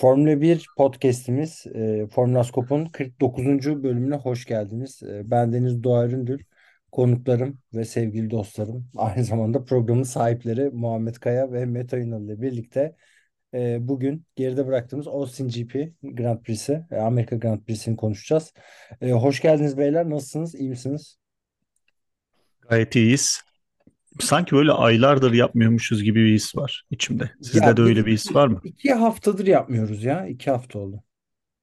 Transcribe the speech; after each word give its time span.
Formula 0.00 0.40
1 0.40 0.66
podcast'imiz 0.76 1.66
e, 1.74 2.06
Formula 2.06 2.44
Scope'un 2.44 2.86
49. 2.86 3.46
bölümüne 3.82 4.14
hoş 4.14 4.44
geldiniz. 4.44 5.02
E, 5.02 5.30
ben 5.30 5.52
Deniz 5.52 5.82
Doğa 5.82 6.06
Üründül, 6.06 6.38
konuklarım 6.92 7.58
ve 7.74 7.84
sevgili 7.84 8.30
dostlarım, 8.30 8.90
aynı 8.96 9.24
zamanda 9.24 9.64
programın 9.64 10.02
sahipleri 10.02 10.70
Muhammed 10.70 11.14
Kaya 11.14 11.52
ve 11.52 11.66
Mete 11.66 11.96
Ünal 11.96 12.24
ile 12.24 12.42
birlikte 12.42 12.96
e, 13.54 13.88
bugün 13.88 14.26
geride 14.36 14.66
bıraktığımız 14.66 15.08
Austin 15.08 15.48
GP 15.48 15.92
Grand 16.02 16.42
Prix'si, 16.42 16.84
e, 16.90 16.96
Amerika 16.96 17.36
Grand 17.36 17.60
Prix'sini 17.60 17.96
konuşacağız. 17.96 18.52
E, 19.00 19.12
hoş 19.12 19.40
geldiniz 19.40 19.78
beyler, 19.78 20.10
nasılsınız, 20.10 20.54
iyi 20.54 20.70
misiniz? 20.70 21.18
Gayet 22.60 22.96
iyiyiz. 22.96 23.49
Sanki 24.18 24.56
böyle 24.56 24.72
aylardır 24.72 25.32
yapmıyormuşuz 25.32 26.02
gibi 26.02 26.24
bir 26.24 26.34
his 26.34 26.56
var 26.56 26.84
içimde. 26.90 27.30
Sizde 27.42 27.66
Ya 27.66 27.76
de 27.76 27.82
öyle 27.82 28.06
bir 28.06 28.12
his 28.12 28.34
var 28.34 28.48
mı? 28.48 28.60
iki 28.64 28.92
haftadır 28.92 29.46
yapmıyoruz 29.46 30.04
ya, 30.04 30.26
iki 30.26 30.50
hafta 30.50 30.78
oldu 30.78 31.02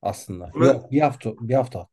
aslında. 0.02 0.52
Ve- 0.60 0.66
Yok, 0.68 0.92
bir 0.92 1.02
hafta, 1.02 1.32
bir 1.40 1.54
hafta. 1.54 1.88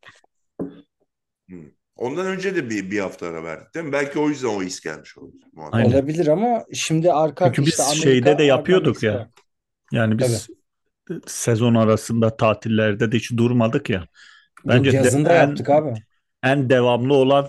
Hı. 1.50 1.56
Ondan 1.96 2.26
önce 2.26 2.56
de 2.56 2.70
bir, 2.70 2.90
bir 2.90 2.98
hafta 2.98 3.26
ara 3.26 3.44
verdik 3.44 3.74
değil 3.74 3.86
mi? 3.86 3.92
Belki 3.92 4.18
o 4.18 4.28
yüzden 4.28 4.48
o 4.48 4.62
his 4.62 4.80
gelmiş 4.80 5.18
oldu. 5.18 5.36
Muhammed. 5.52 5.74
Aynen. 5.78 5.90
Olabilir 5.92 6.26
ama 6.26 6.64
şimdi 6.72 7.12
arka 7.12 7.44
Çünkü 7.44 7.60
arkaya 7.60 7.66
biz 7.66 7.68
işte 7.72 7.82
Amerika, 7.82 8.02
şeyde 8.02 8.38
de 8.38 8.42
yapıyorduk 8.42 9.02
ya. 9.02 9.12
Meksika. 9.12 9.30
Yani 9.92 10.18
biz 10.18 10.48
sezon 11.26 11.74
arasında 11.74 12.36
tatillerde 12.36 13.12
de 13.12 13.16
hiç 13.16 13.32
durmadık 13.36 13.90
ya. 13.90 14.08
Bence 14.66 14.92
de 14.92 14.96
Yazında 14.96 15.32
en, 15.32 15.48
yaptık 15.48 15.70
abi. 15.70 15.94
en 16.42 16.70
devamlı 16.70 17.14
olan 17.14 17.48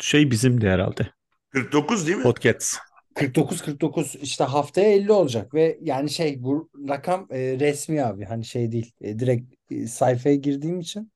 şey 0.00 0.30
bizimdi 0.30 0.68
herhalde. 0.68 1.08
49 1.50 2.06
değil 2.06 2.18
mi? 2.18 2.22
Podcast. 2.22 2.78
49-49 3.14 4.18
işte 4.18 4.44
haftaya 4.44 4.92
50 4.92 5.12
olacak 5.12 5.54
ve 5.54 5.78
yani 5.82 6.10
şey 6.10 6.42
bu 6.42 6.70
rakam 6.88 7.26
e, 7.30 7.38
resmi 7.60 8.04
abi 8.04 8.24
hani 8.24 8.44
şey 8.44 8.72
değil 8.72 8.92
E, 9.00 9.18
direkt 9.18 9.54
e, 9.70 9.86
sayfaya 9.86 10.34
girdiğim 10.34 10.80
için 10.80 11.12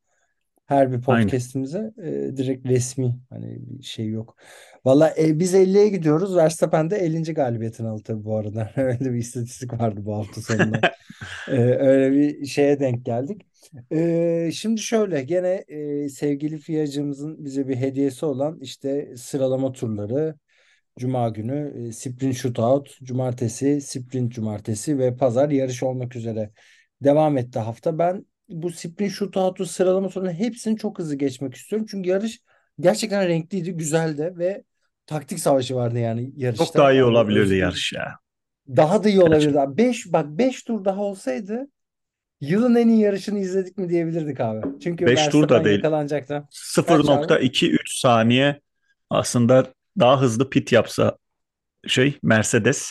her 0.73 0.93
bir 0.93 1.01
podcast'imize 1.01 1.93
e, 1.99 2.37
direkt 2.37 2.67
resmi 2.67 3.17
hani 3.31 3.59
bir 3.61 3.83
şey 3.83 4.09
yok. 4.09 4.37
Valla 4.85 5.15
e, 5.19 5.39
biz 5.39 5.55
50'ye 5.55 5.89
gidiyoruz 5.89 6.37
Verstappen 6.37 6.91
de 6.91 6.97
50. 6.97 7.35
galibiyetini 7.35 7.89
aldı 7.89 8.03
tabii 8.03 8.25
bu 8.25 8.37
arada 8.37 8.71
öyle 8.77 9.13
bir 9.13 9.19
istatistik 9.19 9.73
vardı 9.81 10.01
bu 10.05 10.17
hafta 10.17 10.41
sonunda. 10.41 10.81
E, 11.49 11.53
öyle 11.61 12.13
bir 12.13 12.47
şeye 12.47 12.81
denk 12.81 13.05
geldik. 13.07 13.43
E, 13.93 14.51
şimdi 14.55 14.81
şöyle 14.81 15.23
gene 15.23 15.65
e, 15.69 16.09
sevgili 16.09 16.59
Fiyacımızın 16.59 17.45
bize 17.45 17.69
bir 17.69 17.77
hediyesi 17.77 18.27
olan 18.27 18.59
işte 18.61 19.17
sıralama 19.17 19.73
turları 19.73 20.35
Cuma 20.99 21.29
günü 21.29 21.89
e, 21.89 21.93
sprint 21.93 22.37
shootout, 22.37 22.99
cumartesi 23.03 23.81
sprint 23.81 24.33
cumartesi 24.33 24.99
ve 24.99 25.17
pazar 25.17 25.51
yarış 25.51 25.83
olmak 25.83 26.17
üzere 26.17 26.51
devam 27.01 27.39
etti 27.39 27.59
hafta. 27.59 27.99
Ben 27.99 28.27
bu 28.49 28.71
sprint 28.71 29.13
shootout'u 29.13 29.67
sıralama 29.67 30.09
turlarının 30.09 30.39
hepsini 30.39 30.79
çok 30.79 30.99
hızlı 30.99 31.15
geçmek 31.15 31.55
istiyorum. 31.55 31.87
Çünkü 31.91 32.09
yarış 32.09 32.41
gerçekten 32.81 33.29
renkliydi, 33.29 33.73
güzeldi 33.73 34.35
ve 34.39 34.65
taktik 35.07 35.39
savaşı 35.39 35.75
vardı 35.75 35.99
yani 35.99 36.33
yarışta. 36.37 36.65
Çok 36.65 36.75
daha 36.75 36.93
iyi 36.93 36.97
Yani 36.97 37.05
olabilirdi 37.05 37.55
yarış 37.55 37.93
ya. 37.93 38.19
Daha 38.69 39.05
da 39.05 39.09
iyi 39.09 39.21
olabilirdi. 39.21 39.53
Gerçekten. 39.53 39.77
5 39.77 40.13
bak 40.13 40.27
5 40.27 40.63
tur 40.63 40.85
daha 40.85 41.01
olsaydı 41.01 41.69
yılın 42.41 42.75
en 42.75 42.89
iyi 42.89 43.01
yarışını 43.01 43.39
izledik 43.39 43.79
mi 43.79 43.89
diyebilirdik 43.89 44.41
abi. 44.41 44.67
Çünkü 44.83 45.07
5 45.07 45.29
tur 45.29 45.49
da 45.49 45.65
değil. 45.65 45.77
yakalanacaktı. 45.77 46.45
Kaç 46.77 46.89
abi? 46.89 47.35
0.23 47.35 47.79
saniye 48.01 48.61
aslında 49.11 49.67
daha 49.99 50.21
hızlı 50.21 50.51
pit 50.51 50.73
yapsa 50.73 51.17
şey 51.87 52.19
Mercedes 52.23 52.91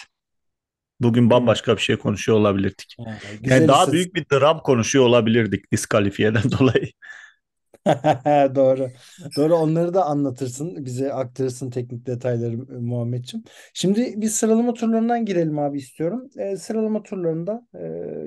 bugün 1.04 1.30
bambaşka 1.30 1.76
bir 1.78 1.82
şey 1.82 1.98
konuşuyor 1.98 2.38
olabilirdik. 2.38 2.96
Yani 3.00 3.18
güzel 3.42 3.68
daha 3.68 3.92
büyük 3.92 4.16
bir 4.16 4.26
dram 4.32 4.60
konuşuyor 4.60 5.06
olabilirdik 5.06 5.72
diskalifiyeden 5.72 6.44
dolayı. 6.60 6.92
Doğru. 8.56 8.90
Doğru 9.38 9.56
onları 9.56 9.94
da 9.94 10.06
anlatırsın. 10.06 10.86
Bize 10.86 11.14
aktarırsın 11.14 11.70
teknik 11.70 12.06
detayları 12.06 12.58
Muhammedciğim. 12.82 13.44
Şimdi 13.74 14.22
bir 14.22 14.28
sıralama 14.28 14.74
turlarından 14.74 15.26
girelim 15.26 15.60
abi 15.60 15.78
istiyorum. 15.78 16.30
E, 16.38 16.58
sıralama 16.58 17.04
turlarında 17.04 17.68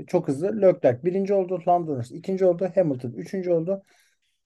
e, 0.03 0.07
çok 0.07 0.29
hızlı. 0.29 0.63
Leclerc 0.63 1.05
birinci 1.05 1.35
oldu. 1.35 1.63
Lando 1.69 2.01
ikinci 2.11 2.45
oldu. 2.45 2.71
Hamilton 2.75 3.11
üçüncü 3.11 3.51
oldu. 3.51 3.83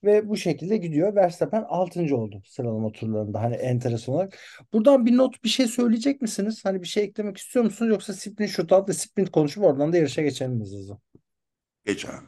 Ve 0.05 0.29
bu 0.29 0.37
şekilde 0.37 0.77
gidiyor. 0.77 1.15
Verstappen 1.15 1.65
altıncı 1.69 2.17
oldu 2.17 2.43
sıralama 2.47 2.93
turlarında. 2.93 3.43
Hani 3.43 3.55
enteresan 3.55 4.15
olarak. 4.15 4.39
Buradan 4.73 5.07
bir 5.07 5.17
not 5.17 5.45
bir 5.45 5.49
şey 5.49 5.67
söyleyecek 5.67 6.23
misiniz? 6.23 6.65
Hani 6.65 6.83
bir 6.83 6.87
şey 6.87 7.05
eklemek 7.05 7.37
istiyor 7.37 7.65
musunuz? 7.65 7.91
Yoksa 7.91 8.13
sprint 8.13 8.51
shootout 8.51 8.89
ve 8.89 8.93
sprint 8.93 9.31
konuşup 9.31 9.65
oradan 9.65 9.93
da 9.93 9.97
yarışa 9.97 10.23
geçelim 10.23 10.61
hızlı 10.61 10.79
hızlı. 10.79 10.99
Geç 11.85 12.05
abi. 12.05 12.27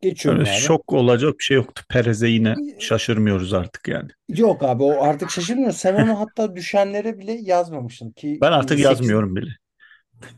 Geçiyorum 0.00 0.40
Öyle 0.40 0.50
abi. 0.50 0.58
şok 0.58 0.92
olacak 0.92 1.38
bir 1.38 1.44
şey 1.44 1.54
yoktu. 1.56 1.82
Perez'e 1.88 2.28
yine 2.28 2.54
şaşırmıyoruz 2.78 3.54
artık 3.54 3.88
yani. 3.88 4.08
Yok 4.28 4.62
abi 4.62 4.82
o 4.82 5.02
artık 5.02 5.30
şaşırmıyor. 5.30 5.72
Sen 5.72 5.94
onu 5.94 6.20
hatta 6.20 6.56
düşenlere 6.56 7.18
bile 7.18 7.32
yazmamışsın 7.32 8.10
ki 8.10 8.38
Ben 8.40 8.52
artık 8.52 8.68
8 8.70 8.84
yazmıyorum 8.84 9.36
bile. 9.36 9.50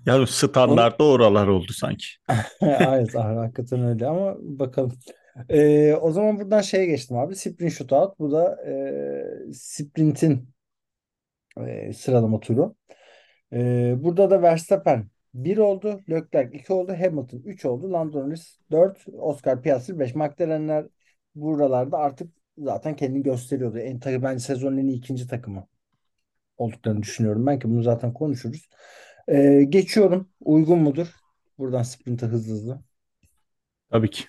Ya 0.06 0.26
standartta 0.26 1.04
oralar 1.04 1.46
oldu 1.46 1.72
sanki. 1.72 2.06
Evet 2.62 3.14
hakikaten 3.14 3.84
öyle 3.84 4.06
ama 4.06 4.34
bakalım. 4.40 4.92
Ee, 5.48 5.94
o 5.94 6.12
zaman 6.12 6.40
buradan 6.40 6.60
şeye 6.60 6.86
geçtim 6.86 7.16
abi. 7.16 7.36
Sprint 7.36 7.72
shootout. 7.72 8.18
Bu 8.18 8.32
da 8.32 8.62
e, 8.66 9.52
sprintin 9.52 10.48
e, 11.66 11.92
sıralama 11.92 12.40
turu. 12.40 12.76
E, 13.52 13.94
burada 13.98 14.30
da 14.30 14.42
Verstappen 14.42 15.10
1 15.34 15.58
oldu. 15.58 16.00
Leclerc 16.10 16.58
2 16.58 16.72
oldu. 16.72 16.92
Hamilton 16.92 17.38
3 17.44 17.64
oldu. 17.64 17.92
Lando 17.92 18.20
Norris 18.20 18.58
4. 18.70 19.04
Oscar 19.18 19.62
Piastri 19.62 19.98
5. 19.98 20.14
McLaren'ler 20.14 20.86
buralarda 21.34 21.98
artık 21.98 22.32
zaten 22.58 22.96
kendini 22.96 23.22
gösteriyordu. 23.22 23.78
En 23.78 24.00
tabii 24.00 24.22
bence 24.22 24.38
sezonun 24.38 24.76
en 24.76 24.86
iyi 24.86 24.98
ikinci 24.98 25.28
takımı 25.28 25.66
olduklarını 26.56 27.02
düşünüyorum. 27.02 27.46
Ben 27.46 27.58
ki 27.58 27.68
bunu 27.68 27.82
zaten 27.82 28.12
konuşuruz. 28.12 28.68
E, 29.28 29.64
geçiyorum. 29.68 30.30
Uygun 30.40 30.78
mudur? 30.78 31.14
Buradan 31.58 31.82
sprinte 31.82 32.26
hızlı 32.26 32.52
hızlı. 32.52 32.82
Tabii 33.90 34.10
ki. 34.10 34.24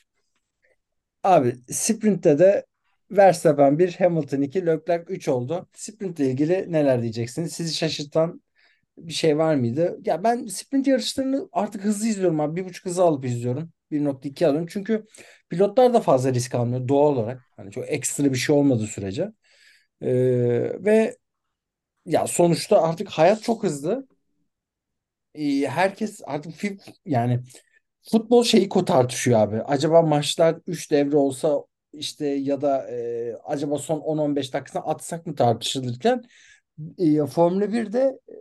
Abi 1.24 1.56
sprintte 1.72 2.40
de 2.40 2.66
Verstappen 3.12 3.80
1, 3.80 3.94
Hamilton 4.00 4.42
2, 4.42 4.66
Leclerc 4.66 5.14
3 5.14 5.28
oldu. 5.28 5.68
Sprintle 5.74 6.26
ilgili 6.32 6.72
neler 6.72 7.02
diyeceksiniz? 7.02 7.54
Sizi 7.54 7.74
şaşırtan 7.76 8.42
bir 8.98 9.14
şey 9.14 9.38
var 9.38 9.56
mıydı? 9.56 10.00
Ya 10.06 10.24
ben 10.24 10.48
sprint 10.48 10.88
yarışlarını 10.88 11.50
artık 11.52 11.84
hızlı 11.86 12.08
izliyorum 12.08 12.40
abi. 12.40 12.56
Bir 12.62 12.66
buçuk 12.70 12.86
hızı 12.86 13.04
alıp 13.04 13.26
izliyorum. 13.26 13.72
1.2 13.92 14.48
alıyorum. 14.48 14.68
Çünkü 14.72 15.06
pilotlar 15.50 15.94
da 15.94 16.02
fazla 16.02 16.34
risk 16.34 16.56
almıyor 16.56 16.88
doğal 16.88 17.14
olarak. 17.18 17.42
Hani 17.58 17.72
çok 17.72 17.86
ekstra 17.92 18.26
bir 18.34 18.36
şey 18.38 18.56
olmadığı 18.56 18.88
sürece. 18.88 19.32
Ee, 20.02 20.08
ve 20.86 21.18
ya 22.06 22.28
sonuçta 22.28 22.84
artık 22.84 23.10
hayat 23.10 23.44
çok 23.44 23.64
hızlı. 23.64 24.08
Ee, 25.36 25.68
herkes 25.68 26.22
artık 26.26 26.54
yani 27.06 27.44
Futbol 28.02 28.44
şeyi 28.44 28.70
tartışıyor 28.70 29.40
abi. 29.40 29.62
Acaba 29.62 30.02
maçlar 30.02 30.56
3 30.68 30.92
devre 30.92 31.18
olsa 31.18 31.58
işte 31.94 32.26
ya 32.28 32.62
da 32.62 32.92
e, 32.92 33.36
acaba 33.46 33.78
son 33.78 34.00
10-15 34.00 34.54
dakikasını 34.54 34.82
atsak 34.84 35.26
mı 35.28 35.36
tartışılırken 35.36 36.24
e, 36.98 37.26
Formula 37.26 37.74
1'de 37.74 38.00
e, 38.30 38.34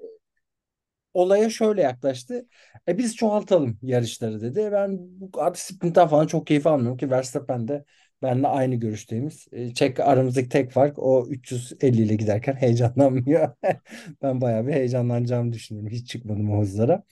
olaya 1.15 1.51
şöyle 1.51 1.83
yaklaştı. 1.83 2.47
E 2.89 2.99
biz 2.99 3.17
çoğaltalım 3.17 3.79
yarışları 3.83 4.41
dedi. 4.41 4.69
Ben 4.73 4.99
bu 5.01 5.31
artık 5.43 5.59
sprintten 5.63 6.09
falan 6.09 6.27
çok 6.27 6.47
keyif 6.47 6.67
almıyorum 6.67 6.97
ki 6.97 7.11
Verstappen 7.11 7.69
de 7.69 7.85
benimle 8.23 8.47
aynı 8.49 8.75
görüşteyimiz. 8.75 9.49
E, 9.53 9.75
çek 9.75 10.01
aramızdaki 10.01 10.49
tek 10.49 10.71
fark 10.73 10.99
o 10.99 11.27
350 11.31 12.03
ile 12.03 12.15
giderken 12.15 12.55
heyecanlanmıyor. 12.55 13.55
Ben 14.23 14.41
bayağı 14.41 14.67
bir 14.67 14.73
heyecanlanacağımı 14.73 15.53
düşünüyorum. 15.53 15.91
Hiç 15.93 16.09
çıkmadım 16.09 16.51
o 16.53 16.61
hızlara. 16.63 17.03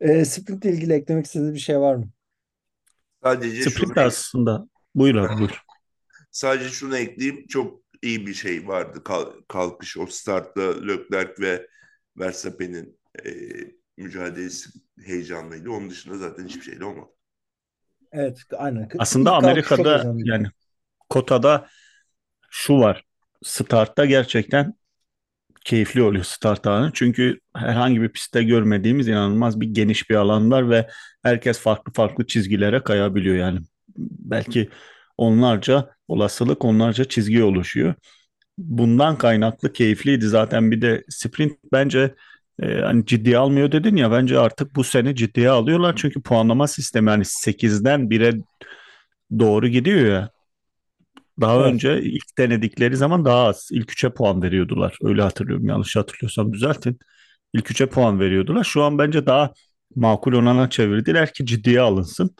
E, 0.00 0.24
sprintle 0.24 0.70
ilgili 0.72 0.92
eklemek 0.92 1.26
istediğiniz 1.26 1.54
bir 1.54 1.60
şey 1.60 1.80
var 1.80 1.94
mı? 1.94 2.10
Sadece 3.22 3.66
şunu, 3.66 3.92
Sprint 3.92 3.98
aslında. 3.98 4.68
Buyur 4.94 5.14
abi 5.14 5.38
buyur. 5.38 5.62
sadece 6.30 6.68
şunu 6.68 6.96
ekleyeyim. 6.98 7.46
Çok 7.46 7.82
iyi 8.02 8.26
bir 8.26 8.34
şey 8.34 8.68
vardı. 8.68 9.04
Kal- 9.04 9.32
kalkış 9.48 9.96
o 9.98 10.06
startta 10.06 10.86
Leclerc 10.86 11.32
ve 11.42 11.66
Verstappen'in 12.18 12.98
e, 13.24 13.30
mücadelesi 13.96 14.70
heyecanlıydı. 15.04 15.70
Onun 15.70 15.90
dışında 15.90 16.18
zaten 16.18 16.46
hiçbir 16.46 16.62
şey 16.62 16.80
de 16.80 16.84
olmadı. 16.84 17.10
Evet, 18.12 18.38
aynen. 18.58 18.88
Aslında 18.98 19.30
İlk 19.30 19.44
Amerika'da 19.44 20.14
yani 20.24 20.46
kotada 21.08 21.66
şu 22.50 22.78
var. 22.78 23.04
Startta 23.42 24.04
gerçekten 24.04 24.74
keyifli 25.64 26.02
oluyor 26.02 26.24
start 26.24 26.66
anı. 26.66 26.90
Çünkü 26.94 27.40
herhangi 27.56 28.02
bir 28.02 28.08
pistte 28.08 28.42
görmediğimiz 28.42 29.08
inanılmaz 29.08 29.60
bir 29.60 29.66
geniş 29.66 30.10
bir 30.10 30.14
alan 30.14 30.50
var 30.50 30.70
ve 30.70 30.88
herkes 31.22 31.58
farklı 31.58 31.92
farklı 31.92 32.26
çizgilere 32.26 32.82
kayabiliyor 32.82 33.36
yani. 33.36 33.60
Belki 33.98 34.68
onlarca 35.18 35.90
olasılık, 36.08 36.64
onlarca 36.64 37.04
çizgi 37.04 37.42
oluşuyor. 37.42 37.94
Bundan 38.58 39.18
kaynaklı 39.18 39.72
keyifliydi 39.72 40.28
zaten 40.28 40.70
bir 40.70 40.82
de 40.82 41.04
sprint 41.08 41.52
bence 41.72 42.14
e, 42.62 42.80
hani 42.80 43.06
ciddiye 43.06 43.38
almıyor 43.38 43.72
dedin 43.72 43.96
ya 43.96 44.10
bence 44.10 44.38
artık 44.38 44.76
bu 44.76 44.84
sene 44.84 45.14
ciddiye 45.14 45.50
alıyorlar 45.50 45.96
çünkü 45.96 46.22
puanlama 46.22 46.68
sistemi 46.68 47.10
hani 47.10 47.24
8'den 47.24 48.10
1'e 48.10 48.42
doğru 49.38 49.68
gidiyor 49.68 50.06
ya. 50.12 50.30
Daha 51.40 51.56
Evet. 51.56 51.72
önce 51.72 52.02
ilk 52.02 52.38
denedikleri 52.38 52.96
zaman 52.96 53.24
daha 53.24 53.46
az. 53.46 53.68
İlk 53.72 53.92
üçe 53.92 54.10
puan 54.10 54.42
veriyordular. 54.42 54.98
Öyle 55.02 55.22
hatırlıyorum. 55.22 55.66
Yanlış 55.66 55.96
hatırlıyorsam 55.96 56.52
düzeltin. 56.52 56.98
İlk 57.54 57.70
üçe 57.70 57.86
puan 57.86 58.20
veriyordular. 58.20 58.64
Şu 58.64 58.82
an 58.82 58.98
bence 58.98 59.26
daha 59.26 59.52
makul 59.96 60.32
olana 60.32 60.70
çevirdiler 60.70 61.32
ki 61.32 61.46
ciddiye 61.46 61.80
alınsın. 61.80 62.36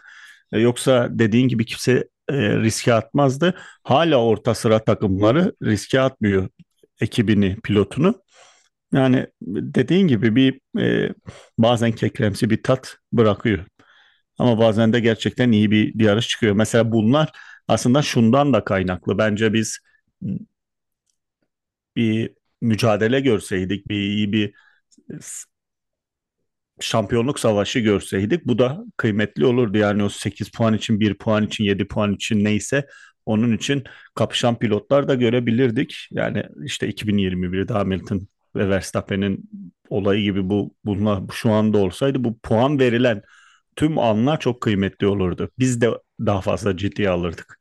E, 0.53 0.61
yoksa 0.61 1.09
dediğin 1.11 1.49
gibi 1.49 1.67
kimse 1.67 2.09
e, 2.29 2.35
riske 2.57 2.95
atmazdı. 2.95 3.55
Hala 3.83 4.17
orta 4.17 4.55
sıra 4.55 4.85
takımları 4.85 5.55
riske 5.63 6.01
atmıyor 6.01 6.49
ekibini, 7.01 7.57
pilotunu. 7.65 8.15
Yani 8.93 9.27
dediğin 9.43 10.09
gibi 10.09 10.37
bir 10.37 10.61
e, 10.81 11.15
bazen 11.59 11.93
kekremsi 11.93 12.51
bir 12.51 12.63
tat 12.63 12.97
bırakıyor. 13.13 13.65
Ama 14.39 14.59
bazen 14.59 14.93
de 14.93 15.01
gerçekten 15.01 15.53
iyi 15.53 15.71
bir, 15.71 15.95
bir 15.99 16.05
yarış 16.05 16.29
çıkıyor. 16.29 16.55
Mesela 16.55 16.93
bunlar 16.93 17.31
aslında 17.69 18.03
şundan 18.03 18.53
da 18.53 18.65
kaynaklı. 18.65 19.19
Bence 19.19 19.53
biz 19.53 19.79
bir 21.97 22.35
mücadele 22.61 23.21
görseydik, 23.21 23.89
bir 23.89 23.97
iyi 23.97 24.33
bir 24.33 24.55
şampiyonluk 26.81 27.41
savaşı 27.41 27.79
görseydik 27.81 28.47
bu 28.47 28.59
da 28.59 28.85
kıymetli 28.97 29.47
olurdu. 29.47 29.79
Yani 29.79 30.05
o 30.05 30.09
8 30.09 30.51
puan 30.51 30.75
için, 30.75 31.01
1 31.01 31.15
puan 31.19 31.47
için, 31.47 31.65
7 31.65 31.89
puan 31.89 32.15
için 32.15 32.45
neyse 32.45 32.87
onun 33.27 33.57
için 33.57 33.85
kapışan 34.15 34.59
pilotlar 34.59 35.09
da 35.09 35.15
görebilirdik. 35.15 35.97
Yani 36.11 36.43
işte 36.65 36.89
2021'de 36.89 37.73
Hamilton 37.73 38.29
ve 38.57 38.69
Verstappen'in 38.69 39.51
olayı 39.91 40.23
gibi 40.23 40.49
bu 40.51 40.75
bunlar 40.85 41.23
şu 41.33 41.51
anda 41.53 41.79
olsaydı 41.79 42.25
bu 42.25 42.39
puan 42.39 42.79
verilen 42.79 43.23
tüm 43.77 43.99
anlar 43.99 44.41
çok 44.41 44.61
kıymetli 44.61 45.07
olurdu. 45.07 45.51
Biz 45.59 45.81
de 45.81 45.91
daha 46.21 46.41
fazla 46.41 46.77
ciddiye 46.77 47.11
alırdık. 47.11 47.61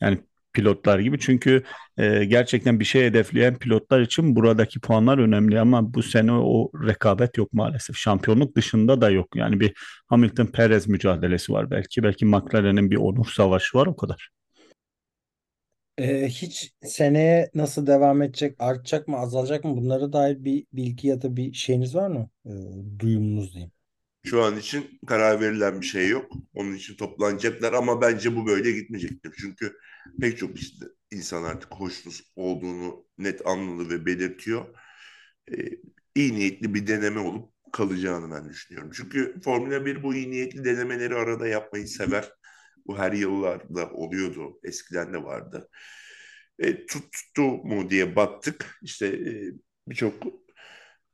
Yani 0.00 0.18
pilotlar 0.52 0.98
gibi 0.98 1.18
çünkü 1.18 1.62
e, 1.98 2.24
gerçekten 2.24 2.80
bir 2.80 2.84
şey 2.84 3.06
hedefleyen 3.06 3.58
pilotlar 3.58 4.00
için 4.00 4.36
buradaki 4.36 4.80
puanlar 4.80 5.18
önemli 5.18 5.60
ama 5.60 5.94
bu 5.94 6.02
sene 6.02 6.32
o 6.32 6.70
rekabet 6.86 7.38
yok 7.38 7.52
maalesef. 7.52 7.96
Şampiyonluk 7.96 8.56
dışında 8.56 9.00
da 9.00 9.10
yok. 9.10 9.36
Yani 9.36 9.60
bir 9.60 9.72
Hamilton 10.06 10.46
Perez 10.46 10.88
mücadelesi 10.88 11.52
var 11.52 11.70
belki. 11.70 12.02
Belki 12.02 12.24
McLaren'in 12.26 12.90
bir 12.90 12.96
onur 12.96 13.26
savaşı 13.26 13.78
var 13.78 13.86
o 13.86 13.96
kadar. 13.96 14.30
Ee, 15.98 16.28
hiç 16.28 16.74
seneye 16.82 17.50
nasıl 17.54 17.86
devam 17.86 18.22
edecek, 18.22 18.56
artacak 18.58 19.08
mı, 19.08 19.16
azalacak 19.18 19.64
mı? 19.64 19.76
Bunlara 19.76 20.12
dair 20.12 20.44
bir 20.44 20.66
bilgi 20.72 21.08
ya 21.08 21.22
da 21.22 21.36
bir 21.36 21.52
şeyiniz 21.52 21.94
var 21.94 22.08
mı? 22.08 22.30
Ee, 22.46 22.50
duyumunuz 22.98 23.52
diyeyim. 23.54 23.72
Şu 24.24 24.42
an 24.42 24.56
için 24.58 25.00
karar 25.06 25.40
verilen 25.40 25.80
bir 25.80 25.86
şey 25.86 26.08
yok. 26.08 26.32
Onun 26.54 26.74
için 26.74 26.96
toplanacaklar 26.96 27.72
ama 27.72 28.00
bence 28.00 28.36
bu 28.36 28.46
böyle 28.46 28.72
gitmeyecektir. 28.72 29.32
Çünkü 29.40 29.72
pek 30.20 30.38
çok 30.38 30.58
işte 30.60 30.86
insan 31.12 31.42
artık 31.44 31.72
hoşnut 31.74 32.20
olduğunu 32.36 33.06
net 33.18 33.46
anladı 33.46 33.90
ve 33.90 34.06
belirtiyor. 34.06 34.66
Ee, 35.52 35.56
iyi 36.14 36.34
niyetli 36.34 36.74
bir 36.74 36.86
deneme 36.86 37.20
olup 37.20 37.50
kalacağını 37.72 38.34
ben 38.34 38.48
düşünüyorum. 38.48 38.90
Çünkü 38.94 39.40
Formula 39.44 39.86
1 39.86 40.02
bu 40.02 40.14
iyi 40.14 40.30
niyetli 40.30 40.64
denemeleri 40.64 41.14
arada 41.14 41.48
yapmayı 41.48 41.88
sever. 41.88 42.30
Bu 42.86 42.98
her 42.98 43.12
yıllarda 43.12 43.90
oluyordu. 43.90 44.60
Eskiden 44.64 45.12
de 45.12 45.24
vardı. 45.24 45.68
E, 46.58 46.86
tuttu 46.86 47.42
mu 47.42 47.90
diye 47.90 48.16
baktık. 48.16 48.78
İşte 48.82 49.06
e, 49.06 49.52
birçok 49.88 50.14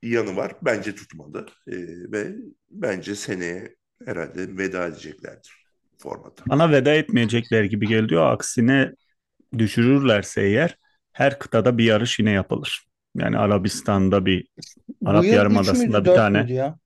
yanı 0.03 0.37
var. 0.37 0.57
Bence 0.63 0.95
tutmadı. 0.95 1.47
E, 1.67 1.77
ve 2.13 2.33
bence 2.71 3.15
seneye 3.15 3.77
herhalde 4.07 4.57
veda 4.59 4.87
edeceklerdir 4.87 5.63
formata. 5.99 6.45
Bana 6.49 6.71
veda 6.71 6.95
etmeyecekler 6.95 7.65
gibi 7.65 7.89
geliyor. 7.89 8.33
Aksine 8.33 8.93
düşürürlerse 9.59 10.43
eğer 10.43 10.79
her 11.13 11.39
kıtada 11.39 11.79
bir 11.79 11.85
yarış 11.85 12.19
yine 12.19 12.31
yapılır. 12.31 12.87
Yani 13.17 13.39
Arabistan'da 13.39 14.27
bir 14.27 14.49
Arap 15.05 15.23
Bu 15.23 15.27
yıl 15.27 15.33
3 15.33 15.39
Yarımadası'nda 15.39 16.01
bir 16.01 16.07
4 16.07 16.17
tane 16.17 16.53
ya? 16.53 16.79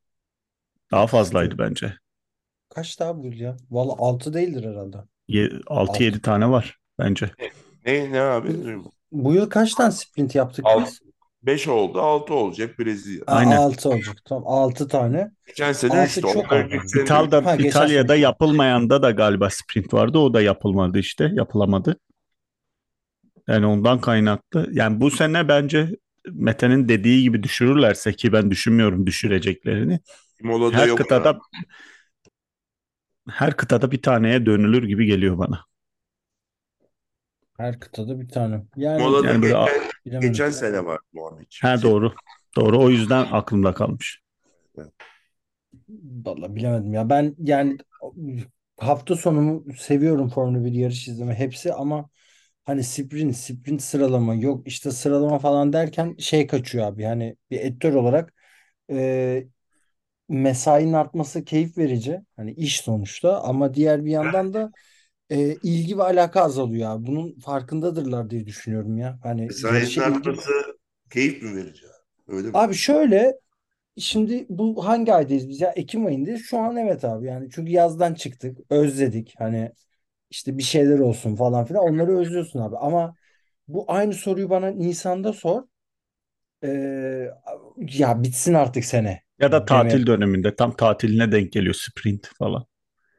daha 0.90 1.06
fazlaydı 1.06 1.58
bence. 1.58 1.94
Kaç 2.68 3.00
daha 3.00 3.16
bu 3.18 3.26
yıl 3.26 3.32
ya? 3.40 3.56
Valla 3.70 3.94
6 3.98 4.34
değildir 4.34 4.64
herhalde. 4.70 4.96
6-7 5.66 6.20
tane 6.20 6.50
var 6.50 6.78
bence. 6.98 7.30
Ne 7.86 8.12
ne 8.12 8.20
abi? 8.20 8.48
Bu 9.12 9.34
yıl 9.34 9.50
kaç 9.50 9.74
tane 9.74 9.92
sprint 9.92 10.34
yaptık 10.34 10.64
Alt- 10.68 10.86
biz? 10.86 11.00
5 11.42 11.68
oldu, 11.68 12.00
6 12.00 12.34
olacak 12.34 12.78
Brezilya. 12.78 13.22
Aynen. 13.26 13.56
6 13.56 13.88
olacak. 13.88 14.16
Tamam 14.24 14.44
6 14.46 14.88
tane. 14.88 15.30
Geçen 15.46 15.72
sene 15.72 15.92
Altı 16.00 16.00
3'tü. 16.20 16.20
çok 16.20 16.36
Onlar 16.36 16.64
oldu. 16.64 16.70
geçen 16.72 16.86
sene 16.86 17.02
İtal'da, 17.02 17.44
Ha, 17.46 17.56
geçen 17.56 17.68
İtalya'da 17.68 18.12
sene. 18.12 18.20
yapılmayanda 18.22 19.02
da 19.02 19.10
galiba 19.10 19.50
sprint 19.50 19.94
vardı. 19.94 20.19
O 20.19 20.34
da 20.34 20.42
yapılmadı 20.42 20.98
işte. 20.98 21.30
Yapılamadı. 21.34 21.96
Yani 23.48 23.66
ondan 23.66 24.00
kaynaklı. 24.00 24.69
Yani 24.72 25.00
bu 25.00 25.10
sene 25.10 25.48
bence 25.48 25.96
Mete'nin 26.32 26.88
dediği 26.88 27.22
gibi 27.22 27.42
düşürürlerse 27.42 28.12
ki 28.12 28.32
ben 28.32 28.50
düşünmüyorum 28.50 29.06
düşüreceklerini. 29.06 30.00
Mola'da 30.42 30.76
Her 30.76 30.86
yok. 30.88 30.98
kıtada 30.98 31.38
her 33.31 33.56
kıtada 33.56 33.90
bir 33.90 34.02
taneye 34.02 34.46
dönülür 34.46 34.82
gibi 34.88 35.06
geliyor 35.06 35.38
bana. 35.38 35.64
Her 37.56 37.81
kıtada 37.81 38.20
bir 38.20 38.28
tane. 38.28 38.62
Yani 38.76 39.02
Mola'da 39.02 39.26
Yani 39.28 39.43
böyle 39.43 39.55
geçen, 39.55 39.90
bilemedim. 40.05 40.31
geçen 40.32 40.50
sene 40.50 40.84
var 40.84 40.99
Muhammed. 41.12 41.46
Ha 41.62 41.82
doğru. 41.82 42.12
Doğru. 42.56 42.78
O 42.82 42.90
yüzden 42.90 43.26
aklımda 43.32 43.75
kalmış. 43.75 44.20
Vallahi 46.25 46.56
bilemedim 46.56 46.93
ya. 46.94 47.11
Ben 47.11 47.34
yani 47.38 47.78
hafta 48.78 49.17
sonumu 49.17 49.65
seviyorum 49.79 50.29
Formula 50.29 50.65
1 50.65 50.72
yarış 50.72 51.08
izleme 51.08 51.34
hepsi 51.34 51.72
ama 51.72 52.10
hani 52.65 52.84
sprint, 52.84 53.36
sprint 53.36 53.82
sıralama 53.82 54.34
yok 54.34 54.69
işte 54.69 54.91
sıralama 54.91 55.39
falan 55.39 55.72
derken 55.72 56.17
şey 56.19 56.46
kaçıyor 56.46 56.86
abi. 56.86 57.05
Hani 57.05 57.36
bir 57.50 57.60
editör 57.60 57.94
olarak 57.94 58.34
e, 58.91 59.46
mesainin 60.28 60.92
artması 60.92 61.44
keyif 61.44 61.78
verici. 61.78 62.20
Hani 62.36 62.52
iş 62.52 62.80
sonuçta 62.80 63.42
ama 63.42 63.74
diğer 63.74 64.04
bir 64.04 64.10
yandan 64.10 64.54
da 64.54 64.72
e, 65.30 65.54
ilgi 65.56 65.98
ve 65.98 66.02
alaka 66.02 66.42
azalıyor 66.42 66.90
abi. 66.90 67.06
Bunun 67.06 67.38
farkındadırlar 67.40 68.30
diye 68.30 68.46
düşünüyorum 68.46 68.98
ya. 68.98 69.20
Hani 69.22 69.42
Mesainin 69.48 69.96
artması 69.96 70.52
keyif 71.10 71.42
mi 71.42 71.56
verici? 71.56 71.86
Öyle 72.28 72.48
mi? 72.48 72.54
Abi 72.54 72.74
şöyle 72.74 73.38
şimdi 73.98 74.46
bu 74.50 74.86
hangi 74.88 75.14
aydayız 75.14 75.48
biz 75.48 75.62
ya? 75.62 75.70
Ekim 75.76 76.06
ayındayız. 76.06 76.42
Şu 76.42 76.58
an 76.58 76.76
evet 76.76 77.04
abi 77.04 77.26
yani 77.26 77.48
çünkü 77.52 77.72
yazdan 77.72 78.14
çıktık. 78.14 78.58
Özledik. 78.70 79.34
Hani 79.38 79.72
işte 80.30 80.58
bir 80.58 80.64
şeyler 80.64 81.00
olsun 81.00 81.36
falan 81.36 81.64
filan. 81.66 81.84
Onları 81.84 82.18
özlüyorsun 82.18 82.60
abi. 82.60 82.78
Ama 82.78 83.16
bu 83.68 83.84
aynı 83.88 84.14
soruyu 84.14 84.50
bana 84.50 84.68
Nisan'da 84.70 85.32
sor. 85.32 85.64
Ee, 86.64 87.30
ya 87.78 88.22
bitsin 88.22 88.54
artık 88.54 88.84
sene. 88.84 89.22
Ya 89.40 89.52
da 89.52 89.64
tatil 89.64 90.06
döneminde 90.06 90.56
tam 90.56 90.76
tatiline 90.76 91.32
denk 91.32 91.52
geliyor 91.52 91.74
sprint 91.74 92.31
falan. 92.38 92.66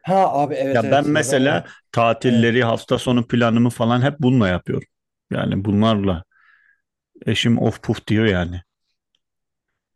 Ha 0.02 0.28
abi 0.34 0.54
evet 0.56 0.84
Ya 0.84 0.84
evet 0.84 0.92
ben 0.92 1.10
da 1.14 1.20
mesela 1.30 1.64
o. 1.64 1.72
tatilleri, 1.92 2.64
hafta 2.64 2.98
sonu 3.00 3.28
planımı 3.28 3.70
falan 3.70 4.02
hep 4.02 4.20
bununla 4.20 4.48
yapıyorum. 4.48 4.88
Yani 5.32 5.66
bunlarla. 5.66 6.24
Eşim 7.26 7.58
of 7.60 7.84
puf 7.84 8.08
diyor 8.08 8.26
yani. 8.26 8.62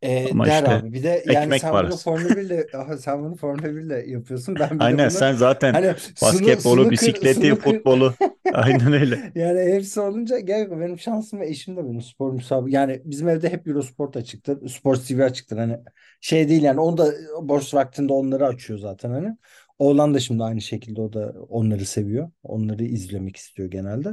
Ee, 0.01 0.31
Ama 0.31 0.45
der 0.45 0.63
işte 0.63 0.71
abi. 0.71 0.93
Bir 0.93 1.03
de 1.03 1.23
yani 1.27 1.37
ekmek 1.45 1.61
sen 1.61 1.71
bunu 1.71 1.77
parası. 1.81 2.03
Formula 2.03 2.29
1 2.29 2.41
ile 2.41 2.67
Aha, 2.73 2.97
sen 2.97 3.23
bunu 3.23 3.35
Formula 3.35 3.75
1 3.75 3.81
ile 3.81 4.11
yapıyorsun. 4.11 4.59
Ben 4.59 4.79
bir 4.79 4.79
de 4.79 4.83
Aynen 4.83 5.09
bunu 5.09 5.11
sen 5.11 5.33
zaten 5.33 5.73
hani 5.73 5.95
sunu, 6.15 6.21
basketbolu, 6.21 6.89
bisikleti, 6.91 7.33
snooker 7.35 7.55
futbolu 7.55 8.13
aynen 8.53 8.93
öyle. 8.93 9.31
Yani 9.35 9.59
hepsi 9.73 9.99
olunca 10.01 10.39
gel 10.39 10.71
benim 10.71 10.99
şansım 10.99 11.39
ve 11.39 11.47
eşim 11.47 11.77
de 11.77 11.83
benim 11.85 12.01
spor 12.01 12.31
müsabı. 12.33 12.69
Yani 12.69 13.01
bizim 13.05 13.29
evde 13.29 13.49
hep 13.49 13.67
Eurosport 13.67 14.17
açıktır. 14.17 14.69
Sport 14.69 15.07
TV 15.07 15.21
açıktır. 15.21 15.57
Hani 15.57 15.77
şey 16.21 16.49
değil 16.49 16.61
yani 16.63 16.79
onu 16.79 16.97
da 16.97 17.13
boş 17.41 17.73
vaktinde 17.73 18.13
onları 18.13 18.47
açıyor 18.47 18.79
zaten 18.79 19.09
hani. 19.11 19.37
Oğlan 19.79 20.13
da 20.13 20.19
şimdi 20.19 20.43
aynı 20.43 20.61
şekilde 20.61 21.01
o 21.01 21.13
da 21.13 21.33
onları 21.49 21.85
seviyor. 21.85 22.31
Onları 22.43 22.83
izlemek 22.83 23.35
istiyor 23.35 23.71
genelde. 23.71 24.09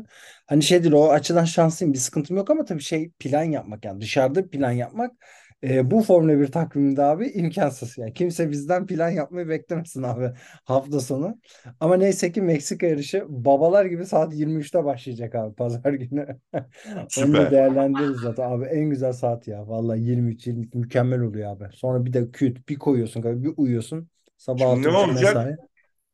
Hani 0.47 0.63
şey 0.63 0.83
değil 0.83 0.93
o 0.95 1.09
açıdan 1.11 1.45
şanslıyım 1.45 1.93
bir 1.95 1.99
sıkıntım 1.99 2.37
yok 2.37 2.51
ama 2.51 2.65
tabii 2.65 2.83
şey 2.83 3.11
plan 3.19 3.43
yapmak 3.43 3.85
yani 3.85 4.01
dışarıda 4.01 4.51
plan 4.51 4.71
yapmak 4.73 5.13
E, 5.65 5.91
bu 5.91 6.03
Formula 6.03 6.41
1 6.41 6.47
takviminde 6.53 7.03
abi 7.03 7.29
imkansız. 7.29 7.99
Yani 7.99 8.13
kimse 8.15 8.51
bizden 8.51 8.87
plan 8.87 9.11
yapmayı 9.11 9.49
beklemesin 9.49 10.03
abi 10.03 10.31
hafta 10.65 11.01
sonu. 11.01 11.39
Ama 11.81 11.97
neyse 11.97 12.33
ki 12.33 12.43
Meksika 12.43 12.87
yarışı 12.87 13.25
babalar 13.29 13.85
gibi 13.85 14.07
saat 14.07 14.35
23'te 14.35 14.85
başlayacak 14.85 15.35
abi 15.35 15.55
pazar 15.55 15.93
günü. 15.93 16.27
Onu 17.17 17.37
da 17.37 17.51
değerlendiririz 17.51 18.21
zaten 18.21 18.51
abi 18.51 18.65
en 18.65 18.91
güzel 18.91 19.13
saat 19.13 19.49
ya. 19.49 19.69
Vallahi 19.69 20.01
23 20.01 20.47
mükemmel 20.75 21.21
oluyor 21.21 21.53
abi. 21.57 21.65
Sonra 21.73 22.05
bir 22.05 22.13
de 22.13 22.31
küt 22.31 22.69
bir 22.69 22.77
koyuyorsun 22.79 23.23
abi 23.23 23.43
bir 23.45 23.53
uyuyorsun. 23.57 24.09
Sabah 24.37 24.65
Şimdi 24.65 24.83
ne 24.83 24.89
6.30 24.91 24.95
olacak? 24.97 25.37
mesai. 25.37 25.57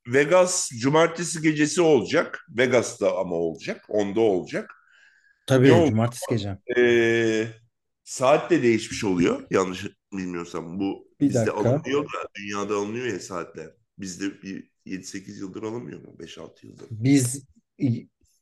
Vegas 0.08 0.70
cumartesi 0.80 1.42
gecesi 1.42 1.82
olacak. 1.82 2.40
Vegas'ta 2.50 3.18
ama 3.18 3.36
olacak. 3.36 3.84
Onda 3.88 4.20
olacak. 4.20 4.70
Tabii 5.46 5.68
Ne 5.68 5.84
cumartesi 5.86 6.26
gece. 6.30 6.58
Ee, 6.76 7.46
saat 8.04 8.50
de 8.50 8.62
değişmiş 8.62 9.04
oluyor. 9.04 9.46
Yanlış 9.50 9.86
bilmiyorsam. 10.12 10.80
Bu 10.80 11.08
Bir 11.20 11.26
bizde 11.26 11.38
dakika. 11.38 11.56
alınıyor 11.56 12.04
da 12.04 12.28
dünyada 12.38 12.76
alınıyor 12.76 13.06
ya 13.06 13.18
saatler. 13.20 13.70
Bizde 13.98 14.42
bir 14.42 14.70
7-8 14.86 15.38
yıldır 15.40 15.62
alınmıyor 15.62 16.00
mu? 16.00 16.14
5-6 16.18 16.66
yıldır. 16.66 16.86
Biz 16.90 17.44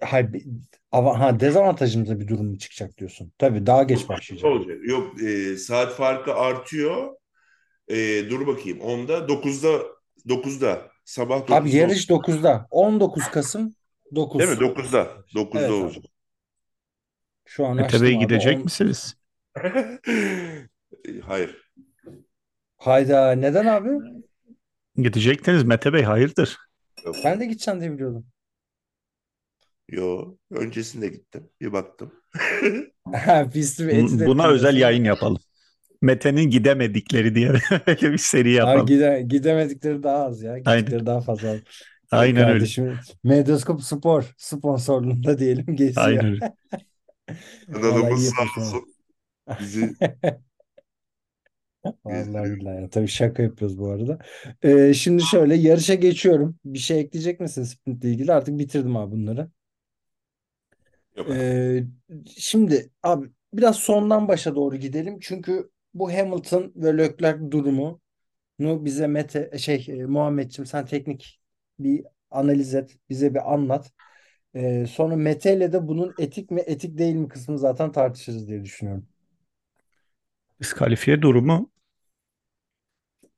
hayır, 0.01 0.45
ha, 0.93 1.41
dezavantajımıza 1.41 2.21
bir 2.21 2.29
durum 2.29 2.47
mu 2.47 2.59
çıkacak 2.59 2.99
diyorsun. 2.99 3.33
Tabii 3.39 3.67
daha 3.67 3.83
geç 3.83 4.09
başlayacak. 4.09 4.51
olacak? 4.51 4.79
Yok 4.85 5.23
e, 5.23 5.57
saat 5.57 5.93
farkı 5.95 6.35
artıyor. 6.35 7.17
E, 7.89 8.31
dur 8.31 8.47
bakayım. 8.47 8.81
Onda 8.81 9.29
9'da 9.29 9.83
9'da 10.29 10.91
sabah 11.05 11.41
9'da 11.41 11.55
Abi 11.57 11.75
yarış 11.77 12.09
9'da. 12.11 12.67
19 12.71 13.31
Kasım 13.31 13.75
9. 14.15 14.41
değil 14.41 14.51
mi? 14.51 14.57
9'da. 14.57 15.17
9'da 15.35 15.61
Evet 15.61 15.71
abi. 15.71 15.75
olacak. 15.75 16.05
Şu 17.45 17.67
an 17.67 17.79
Bey 17.79 18.17
abi. 18.17 18.19
gidecek 18.19 18.57
On- 18.59 18.65
misiniz? 18.65 19.17
Hayır. 21.23 21.73
Hayda 22.77 23.33
neden 23.33 23.67
abi? 23.67 23.89
Gidecektiniz 24.97 25.65
Mete 25.65 25.93
Bey 25.93 26.03
hayırdır? 26.03 26.59
Yok. 27.05 27.17
Ben 27.25 27.41
de 27.41 27.47
gideceğim 27.47 27.81
diye 27.81 27.93
biliyordum. 27.93 28.27
Yo, 29.89 30.37
öncesinde 30.51 31.09
gittim. 31.09 31.51
Bir 31.61 31.73
baktım. 31.73 32.13
Ha, 33.13 33.49
Pisti 33.53 33.87
bir 33.87 33.93
eti 33.93 34.03
Bun- 34.03 34.19
de 34.21 34.27
Buna 34.27 34.49
özel 34.49 34.77
yayın 34.77 35.05
yapalım. 35.05 35.39
Mete'nin 36.03 36.51
gidemedikleri 36.51 37.35
diye 37.35 37.49
öyle 37.87 38.13
bir 38.13 38.19
seri 38.19 38.49
Abi 38.49 38.55
yapalım. 38.55 38.87
gide, 38.87 39.23
gidemedikleri 39.29 40.03
daha 40.03 40.25
az 40.25 40.43
ya. 40.43 40.59
Aynen. 40.65 40.81
Gittikleri 40.81 41.07
daha 41.07 41.21
fazla. 41.21 41.49
Ay 41.51 41.63
Aynen 42.11 42.49
öyle. 42.49 42.53
kardeşim. 42.53 42.99
Medyaskop 43.25 43.83
Spor 43.83 44.35
sponsorluğunda 44.37 45.39
diyelim 45.39 45.77
geziyor. 45.77 46.07
Aynen 46.07 46.25
öyle. 46.25 46.41
Vallahi 47.69 48.15
iyi 48.15 48.31
Kanalımız 48.31 48.31
sağ 48.31 48.43
yapıyorsun. 48.43 48.77
olsun. 48.79 48.92
Bizi 49.59 49.97
Vallahi 52.05 52.09
gezdiriyor. 52.09 52.51
billahi. 52.51 52.91
Tabii 52.91 53.09
şaka 53.09 53.43
yapıyoruz 53.43 53.79
bu 53.79 53.89
arada. 53.91 54.19
Ee, 54.63 54.95
şimdi 54.95 55.23
şöyle 55.23 55.55
yarışa 55.55 55.95
geçiyorum. 55.95 56.59
Bir 56.65 56.79
şey 56.79 57.01
ekleyecek 57.01 57.41
misin 57.41 57.63
sprintle 57.65 58.11
ilgili? 58.11 58.33
Artık 58.33 58.59
bitirdim 58.59 58.97
abi 58.97 59.13
bunları. 59.13 59.51
Yok 61.17 61.31
abi. 61.31 61.33
Ee, 61.33 61.85
şimdi 62.37 62.91
abi 63.03 63.31
biraz 63.55 63.77
sondan 63.77 64.29
başa 64.29 64.55
doğru 64.57 64.77
gidelim. 64.77 65.19
Çünkü 65.21 65.71
bu 65.95 66.13
Hamilton 66.13 66.73
ve 66.77 66.99
Leclerc 66.99 67.51
durumunu 67.51 68.01
bize 68.61 69.07
Mete 69.07 69.59
şey 69.59 69.87
e, 69.89 70.07
Muhammedciğim 70.07 70.67
sen 70.67 70.87
teknik 70.87 71.41
bir 71.79 72.05
analiz 72.31 72.75
et. 72.75 72.97
Bize 73.11 73.35
bir 73.35 73.53
anlat. 73.55 73.93
Ee, 74.57 74.87
sonra 74.87 75.17
Mete 75.17 75.57
ile 75.57 75.73
de 75.73 75.89
bunun 75.89 76.15
etik 76.19 76.53
mi 76.53 76.63
etik 76.67 76.99
değil 76.99 77.17
mi 77.17 77.29
kısmını 77.29 77.59
zaten 77.59 77.93
tartışırız 77.93 78.49
diye 78.49 78.65
düşünüyorum. 78.65 79.09
Diskalifiye 80.63 81.23
durumu 81.23 81.71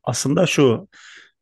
aslında 0.02 0.46
şu 0.46 0.88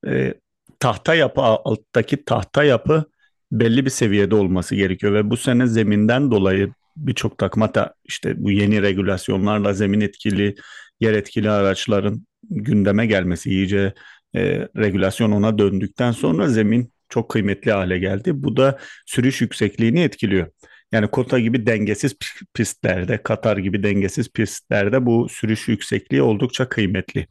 e, 0.07 0.35
tahta 0.79 1.15
yapı 1.15 1.41
alttaki 1.41 2.25
tahta 2.25 2.65
yapı 2.65 3.05
belli 3.53 3.85
bir 3.85 3.91
seviyede 3.91 4.35
olması 4.35 4.75
gerekiyor 4.75 5.13
ve 5.13 5.31
bu 5.31 5.37
sene 5.37 5.67
zeminden 5.67 6.31
dolayı 6.31 6.73
birçok 6.97 7.39
takım 7.39 7.63
hatta 7.63 7.95
işte 8.05 8.35
bu 8.37 8.51
yeni 8.51 8.83
regülasyonlarla 8.83 9.73
zemin 9.73 10.01
etkili 10.01 10.55
yer 11.01 11.13
etkili 11.13 11.51
araçların 11.51 12.27
gündeme 12.51 13.07
gelmesi 13.07 13.51
iyice 13.51 13.95
e, 14.35 14.69
regülasyon 14.77 15.33
ona 15.33 15.59
döndükten 15.59 16.13
sonra 16.13 16.49
zemin 16.49 16.93
çok 17.09 17.31
kıymetli 17.31 17.73
hale 17.73 17.99
geldi. 17.99 18.31
Bu 18.35 18.57
da 18.57 18.79
sürüş 19.07 19.41
yüksekliğini 19.41 20.01
etkiliyor. 20.01 20.47
Yani 20.93 21.09
kota 21.09 21.39
gibi 21.39 21.67
dengesiz 21.67 22.15
pistlerde, 22.55 23.23
Katar 23.23 23.57
gibi 23.57 23.83
dengesiz 23.83 24.29
pistlerde 24.29 25.07
bu 25.07 25.29
sürüş 25.29 25.69
yüksekliği 25.69 26.23
oldukça 26.23 26.69
kıymetli. 26.69 27.27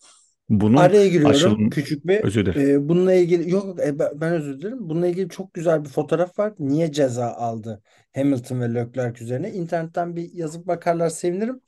Bunun 0.49 0.77
Araya 0.77 1.07
giriyorum 1.07 1.31
aşıl 1.31 1.69
küçük 1.69 2.07
bir. 2.07 2.19
özür 2.23 2.45
dilerim. 2.45 2.69
Ee, 2.69 2.89
bununla 2.89 3.13
ilgili 3.13 3.51
yok 3.51 3.79
e, 3.79 3.99
ben 3.99 4.33
özür 4.33 4.59
dilerim. 4.61 4.89
Bununla 4.89 5.07
ilgili 5.07 5.29
çok 5.29 5.53
güzel 5.53 5.83
bir 5.83 5.89
fotoğraf 5.89 6.39
var. 6.39 6.53
Niye 6.59 6.91
ceza 6.91 7.27
aldı 7.27 7.81
Hamilton 8.15 8.61
ve 8.61 8.73
Leclerc 8.73 9.23
üzerine? 9.23 9.51
İnternetten 9.51 10.15
bir 10.15 10.33
yazıp 10.33 10.67
bakarlar 10.67 11.09
sevinirim. 11.09 11.61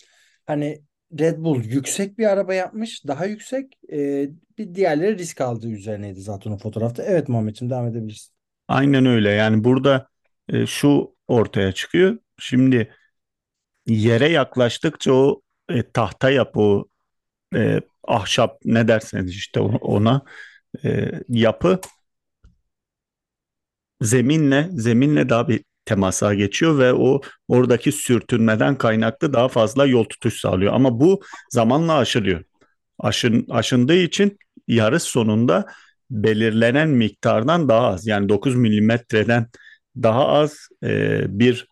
Hani 0.46 0.82
Red 1.20 1.38
Bull 1.38 1.64
yüksek 1.64 2.18
bir 2.18 2.26
araba 2.26 2.54
yapmış, 2.54 3.08
daha 3.08 3.26
yüksek. 3.26 3.74
Ee, 3.92 4.30
bir 4.58 4.76
diğerleri 4.76 5.18
risk 5.18 5.42
aldığı 5.42 5.70
üzerineydi 5.70 6.22
zaten 6.22 6.52
o 6.52 6.58
fotoğrafta. 6.58 7.04
Evet 7.04 7.30
Muhammedciğim 7.30 7.70
devam 7.72 7.88
edebilirsin. 7.88 8.34
Aynen 8.68 9.06
öyle. 9.06 9.30
Yani 9.30 9.64
burada 9.64 10.08
e, 10.50 10.66
şu 10.66 11.16
ortaya 11.34 11.72
çıkıyor. 11.72 12.18
Şimdi 12.40 12.96
yere 13.88 14.30
yaklaştıkça 14.30 15.13
o 15.13 15.42
e, 15.70 15.92
tahta 15.92 16.30
yapı, 16.32 16.84
e, 17.56 17.82
ahşap 18.08 18.60
ne 18.66 18.88
derseniz 18.88 19.32
işte 19.32 19.60
ona 19.60 20.22
e, 20.86 21.12
yapı 21.30 21.80
zeminle 24.02 24.70
zeminle 24.72 25.30
daha 25.30 25.48
bir 25.48 25.63
temasa 25.86 26.34
geçiyor 26.34 26.80
ve 26.80 26.94
o 26.94 27.22
oradaki 27.48 27.92
sürtünmeden 27.92 28.78
kaynaklı 28.78 29.34
daha 29.34 29.48
fazla 29.48 29.86
yol 29.86 30.04
tutuş 30.04 30.40
sağlıyor. 30.40 30.74
Ama 30.74 31.00
bu 31.00 31.22
zamanla 31.50 31.94
aşılıyor. 31.94 32.44
Aşın, 33.00 33.46
aşındığı 33.50 33.96
için 33.96 34.38
yarış 34.68 35.04
sonunda 35.04 35.66
belirlenen 36.12 36.90
miktardan 36.90 37.70
daha 37.70 37.88
az 37.88 38.08
yani 38.08 38.30
9 38.30 38.56
milimetreden 38.56 39.48
daha 39.96 40.28
az 40.28 40.68
e, 40.84 41.22
bir 41.40 41.68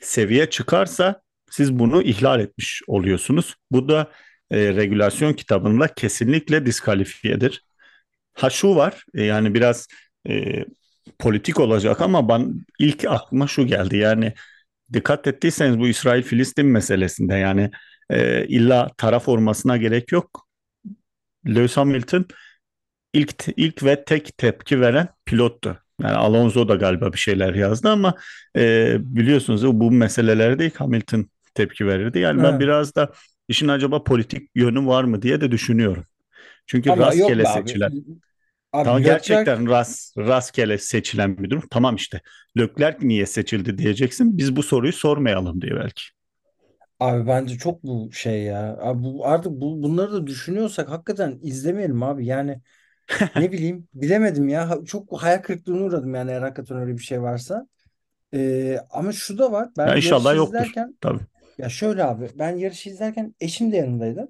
seviye 0.00 0.50
çıkarsa 0.50 1.22
siz 1.50 1.78
bunu 1.78 2.02
ihlal 2.02 2.40
etmiş 2.40 2.82
oluyorsunuz. 2.86 3.54
Bu 3.70 3.88
da 3.88 4.12
e, 4.50 4.58
regülasyon 4.74 5.32
kitabında 5.32 5.88
kesinlikle 5.94 6.66
diskalifiyedir. 6.66 7.64
Ha 8.34 8.50
şu 8.50 8.76
var 8.76 9.04
e, 9.14 9.22
yani 9.24 9.54
biraz 9.54 9.86
e, 10.28 10.64
politik 11.18 11.60
olacak 11.60 12.00
ama 12.00 12.28
ben 12.28 12.66
ilk 12.78 13.04
aklıma 13.04 13.46
şu 13.46 13.66
geldi 13.66 13.96
yani 13.96 14.34
dikkat 14.92 15.26
ettiyseniz 15.26 15.78
bu 15.78 15.88
İsrail-Filistin 15.88 16.66
meselesinde 16.66 17.34
yani 17.34 17.70
e, 18.10 18.46
illa 18.46 18.90
taraf 18.96 19.28
olmasına 19.28 19.76
gerek 19.76 20.12
yok. 20.12 20.48
Lewis 21.46 21.76
Hamilton 21.76 22.26
ilk 23.12 23.44
ilk 23.56 23.84
ve 23.84 24.04
tek 24.04 24.38
tepki 24.38 24.80
veren 24.80 25.08
pilottu. 25.24 25.85
Yani 26.02 26.14
Alonso 26.16 26.68
da 26.68 26.74
galiba 26.74 27.12
bir 27.12 27.18
şeyler 27.18 27.54
yazdı 27.54 27.88
ama 27.90 28.14
e, 28.56 28.96
biliyorsunuz 29.00 29.64
bu 29.66 29.90
meselelerde 29.90 30.66
ilk 30.66 30.80
Hamilton 30.80 31.30
tepki 31.54 31.86
verirdi. 31.86 32.18
Yani 32.18 32.42
ben 32.42 32.58
Evet. 32.58 32.60
biraz 32.60 32.94
da 32.94 33.12
işin 33.48 33.68
acaba 33.68 34.04
politik 34.04 34.50
yönü 34.54 34.86
var 34.86 35.04
mı 35.04 35.22
diye 35.22 35.40
de 35.40 35.50
düşünüyorum. 35.50 36.04
Çünkü 36.66 36.96
Ama 36.96 37.06
rastgele 37.06 37.46
seçilen 37.46 37.90
Abi 38.72 38.84
Tamam 38.84 39.02
Leclerc 39.04 39.52
gerçekten 39.52 39.70
ras, 39.70 40.14
rastgele 40.18 40.78
seçilen 40.78 41.38
bir 41.38 41.50
durum. 41.50 41.62
Tamam 41.70 41.96
işte. 41.96 42.20
Leclerc 42.58 43.08
niye 43.08 43.26
seçildi 43.26 43.78
diyeceksin. 43.78 44.38
Biz 44.38 44.56
bu 44.56 44.62
soruyu 44.62 44.92
sormayalım 44.92 45.60
diye 45.62 45.74
belki. 45.76 46.02
Abi 47.00 47.26
bence 47.26 47.58
çok 47.58 47.82
bu 47.82 48.12
şey 48.12 48.42
ya. 48.42 48.76
Abi 48.80 49.02
bu 49.02 49.26
artık 49.26 49.52
bu, 49.52 49.82
bunları 49.82 50.12
da 50.12 50.26
düşünüyorsak 50.26 50.90
hakikaten 50.90 51.38
izlemeyelim 51.42 52.02
abi. 52.02 52.26
Yani 52.26 52.60
ne 53.36 53.52
bileyim 53.52 53.88
bilemedim 53.94 54.48
ya. 54.48 54.78
Çok 54.86 55.22
hayal 55.22 55.42
kırıklığına 55.42 55.84
uğradım 55.84 56.14
yani 56.14 56.30
eğer 56.30 56.42
hakikaten 56.42 56.78
öyle 56.78 56.92
bir 56.98 57.02
şey 57.02 57.22
varsa. 57.22 57.68
Ee, 58.34 58.78
ama 58.90 59.12
şu 59.12 59.38
da 59.38 59.52
var. 59.52 59.70
Ben 59.78 59.88
Ya 59.88 59.96
inşallah 59.96 60.24
yarışı 60.24 60.36
yoktur. 60.36 60.54
izlerken 60.56 60.98
Tabii. 61.00 61.22
ya 61.58 61.68
şöyle 61.68 62.04
abi 62.04 62.30
ben 62.34 62.56
yarışı 62.56 62.90
izlerken 62.90 63.34
eşim 63.40 63.72
de 63.72 63.76
yanındaydı. 63.76 64.28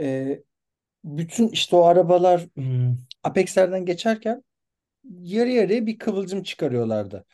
Ee, 0.00 0.42
bütün 1.04 1.48
işte 1.48 1.76
o 1.76 1.84
arabalar 1.84 2.42
hmm, 2.56 2.96
Apex'lerden 3.24 3.86
geçerken 3.86 4.44
yarı 5.22 5.50
yarıya 5.50 5.86
bir 5.86 5.98
kıvılcım 5.98 6.42
çıkarıyorlardı. 6.42 7.24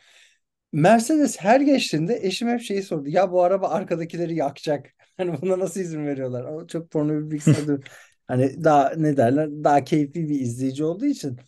Mercedes 0.72 1.40
her 1.40 1.60
geçtiğinde 1.60 2.18
eşim 2.22 2.48
hep 2.48 2.60
şeyi 2.60 2.82
sordu. 2.82 3.08
Ya 3.08 3.32
bu 3.32 3.42
araba 3.42 3.68
arkadakileri 3.68 4.36
yakacak. 4.36 4.86
Hani 5.18 5.42
buna 5.42 5.58
nasıl 5.58 5.80
izin 5.80 6.06
veriyorlar? 6.06 6.44
Ama 6.44 6.66
çok 6.66 6.90
porno 6.90 7.12
bir 7.12 7.30
bilgisayarda 7.30 7.78
hani 8.28 8.64
daha 8.64 8.90
ne 8.96 9.16
derler? 9.16 9.50
Daha 9.64 9.84
keyifli 9.84 10.28
bir 10.28 10.40
izleyici 10.40 10.84
olduğu 10.84 11.06
için 11.06 11.38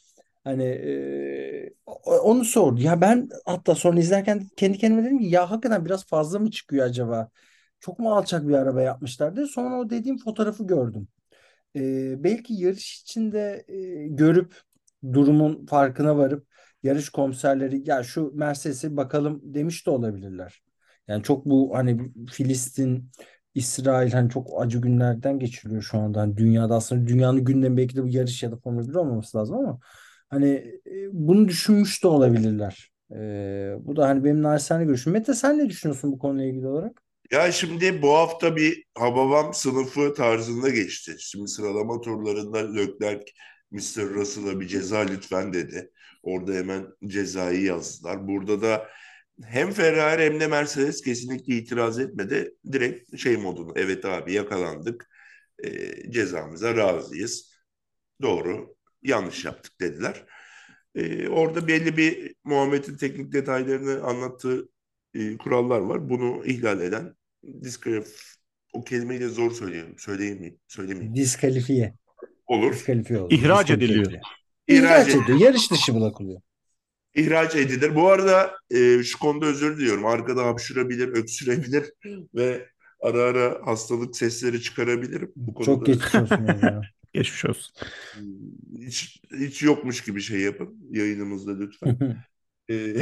hani 0.45 0.65
e, 0.65 1.75
onu 2.07 2.45
sordu. 2.45 2.81
Ya 2.83 3.01
ben 3.01 3.29
hatta 3.47 3.75
sonra 3.75 4.01
izlerken 4.01 4.49
kendi 4.57 4.79
kendime 4.79 5.05
dedim 5.05 5.19
ki 5.19 5.27
ya 5.27 5.51
hakikaten 5.51 5.85
biraz 5.85 6.07
fazla 6.07 6.39
mı 6.39 6.51
çıkıyor 6.51 6.87
acaba? 6.87 7.31
çok 7.81 7.99
mu 7.99 8.15
alçak 8.15 8.49
bir 8.49 8.55
araba 8.55 8.83
yapmışlardı. 8.83 9.47
Sonra 9.47 9.79
o 9.81 9.91
dediğim 9.91 10.19
fotoğrafı 10.19 10.67
gördüm. 10.67 11.09
Ee, 11.77 12.25
belki 12.25 12.55
yarış 12.55 13.03
içinde 13.03 13.65
e, 13.69 14.09
görüp 14.09 14.55
durumun 15.13 15.67
farkına 15.67 16.17
varıp 16.19 16.47
yarış 16.83 17.09
komiserleri 17.09 17.89
ya 17.91 18.03
şu 18.03 18.33
Mercedes'e 18.35 18.97
bakalım 18.97 19.41
demiş 19.45 19.87
de 19.87 19.91
olabilirler. 19.91 20.63
Yani 21.09 21.23
çok 21.23 21.47
bu 21.47 21.71
hani 21.77 22.13
Filistin, 22.33 23.11
İsrail 23.55 24.13
hani 24.13 24.31
çok 24.31 24.49
acı 24.63 24.79
günlerden 24.79 25.39
geçiriyor 25.39 25.83
şu 25.83 25.99
anda. 25.99 26.21
Hani 26.21 26.37
dünyada 26.37 26.75
aslında 26.75 27.09
dünyanın 27.09 27.45
gündemi 27.45 27.77
belki 27.77 27.97
de 27.97 28.03
bu 28.03 28.09
yarış 28.09 28.43
ya 28.43 28.53
da 28.53 28.57
Formula 28.57 28.89
1 28.89 28.95
olmaması 28.95 29.39
lazım 29.39 29.57
ama 29.57 29.81
hani 30.29 30.49
e, 30.87 30.93
bunu 31.13 31.49
düşünmüş 31.49 32.05
de 32.05 32.09
olabilirler. 32.09 32.91
Ee, 33.17 33.75
bu 33.81 33.97
da 33.97 34.09
hani 34.09 34.25
benim 34.25 34.43
naçizane 34.43 34.85
görüşüm. 34.85 35.13
Mete 35.13 35.35
sen 35.35 35.59
ne 35.59 35.69
düşünüyorsun 35.69 36.13
bu 36.13 36.19
konuyla 36.19 36.47
ilgili 36.51 36.67
olarak? 36.67 37.03
Ya 37.31 37.53
şimdi 37.53 38.03
bu 38.03 38.15
hafta 38.15 38.57
bir 38.57 38.85
Hababam 38.95 39.55
sınıfı 39.55 40.15
tarzında 40.15 40.69
geçti. 40.69 41.17
Şimdi 41.19 41.49
sıralama 41.49 42.01
turlarında 42.01 42.59
Leclerc 42.75 43.25
Mr. 43.71 44.15
Russell'a 44.15 44.61
bir 44.61 44.69
ceza 44.69 44.99
lütfen 44.99 45.53
dedi. 45.53 45.91
Orada 46.23 46.53
hemen 46.53 46.87
cezayı 47.07 47.63
yazdılar. 47.63 48.29
Burada 48.29 48.63
da 48.63 48.87
hem 49.45 49.71
Ferrari 49.73 50.23
hem 50.23 50.41
de 50.41 50.47
Mercedes 50.47 51.03
kesinlikle 51.03 51.55
itiraz 51.55 51.99
etmedi. 51.99 52.55
Direkt 52.73 53.19
şey 53.19 53.37
modunu 53.37 53.73
evet 53.77 54.05
abi 54.05 54.33
yakalandık. 54.33 55.09
E, 55.65 55.71
cezamıza 56.11 56.77
razıyız. 56.77 57.51
Doğru 58.23 58.77
yanlış 59.03 59.45
yaptık 59.45 59.81
dediler. 59.81 60.25
E, 60.95 61.29
orada 61.29 61.69
belli 61.69 61.97
bir 61.97 62.35
Muhammed'in 62.45 62.97
teknik 62.97 63.33
detaylarını 63.33 64.03
anlattığı 64.05 64.69
e, 65.15 65.37
kurallar 65.37 65.81
var. 65.81 66.09
Bunu 66.11 66.47
ihlal 66.47 66.81
eden 66.81 67.15
diskalif 67.63 68.35
o 68.73 68.85
kelimeyi 68.85 69.21
de 69.21 69.29
zor 69.29 69.51
söyleyeyim. 69.51 69.95
Söyleyeyim 69.99 70.59
Söylemeyeyim. 70.69 71.15
Diskalifiye. 71.15 71.95
Olur. 72.47 72.73
Diskalifiye 72.73 73.21
oldu. 73.21 73.35
İhraç 73.35 73.69
Diskalifiye 73.69 73.77
ediliyor. 73.77 74.05
ediliyor. 74.05 74.23
İhraç 74.69 75.09
İhraç, 75.09 75.25
ediyor. 75.25 75.41
Yarış 75.41 75.71
dışı 75.71 75.95
bırakılıyor. 76.01 76.41
İhraç 77.15 77.57
edilir. 77.57 77.95
Bu 77.95 78.09
arada 78.09 78.57
e, 78.71 79.03
şu 79.03 79.19
konuda 79.19 79.47
özür 79.47 79.79
diliyorum. 79.79 80.07
Arkada 80.07 80.47
hapşırabilir, 80.47 81.09
öksürebilir 81.09 81.93
ve 82.35 82.69
ara 83.01 83.23
ara 83.23 83.61
hastalık 83.65 84.17
sesleri 84.17 84.63
çıkarabilir. 84.63 85.29
Bu 85.37 85.55
konuda 85.55 85.67
Çok 85.67 85.87
geçmiş 85.87 86.15
olsun. 86.15 86.47
yani. 86.47 86.85
Geçmiş 87.13 87.45
olsun. 87.45 87.75
hiç, 88.81 89.23
hiç 89.39 89.63
yokmuş 89.63 90.05
gibi 90.05 90.21
şey 90.21 90.41
yapın 90.41 90.89
yayınımızda 90.91 91.59
lütfen. 91.59 91.99
E, 92.71 92.97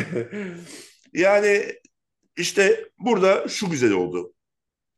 yani 1.13 1.73
işte 2.37 2.85
burada 2.99 3.49
şu 3.49 3.71
güzel 3.71 3.93
oldu. 3.93 4.33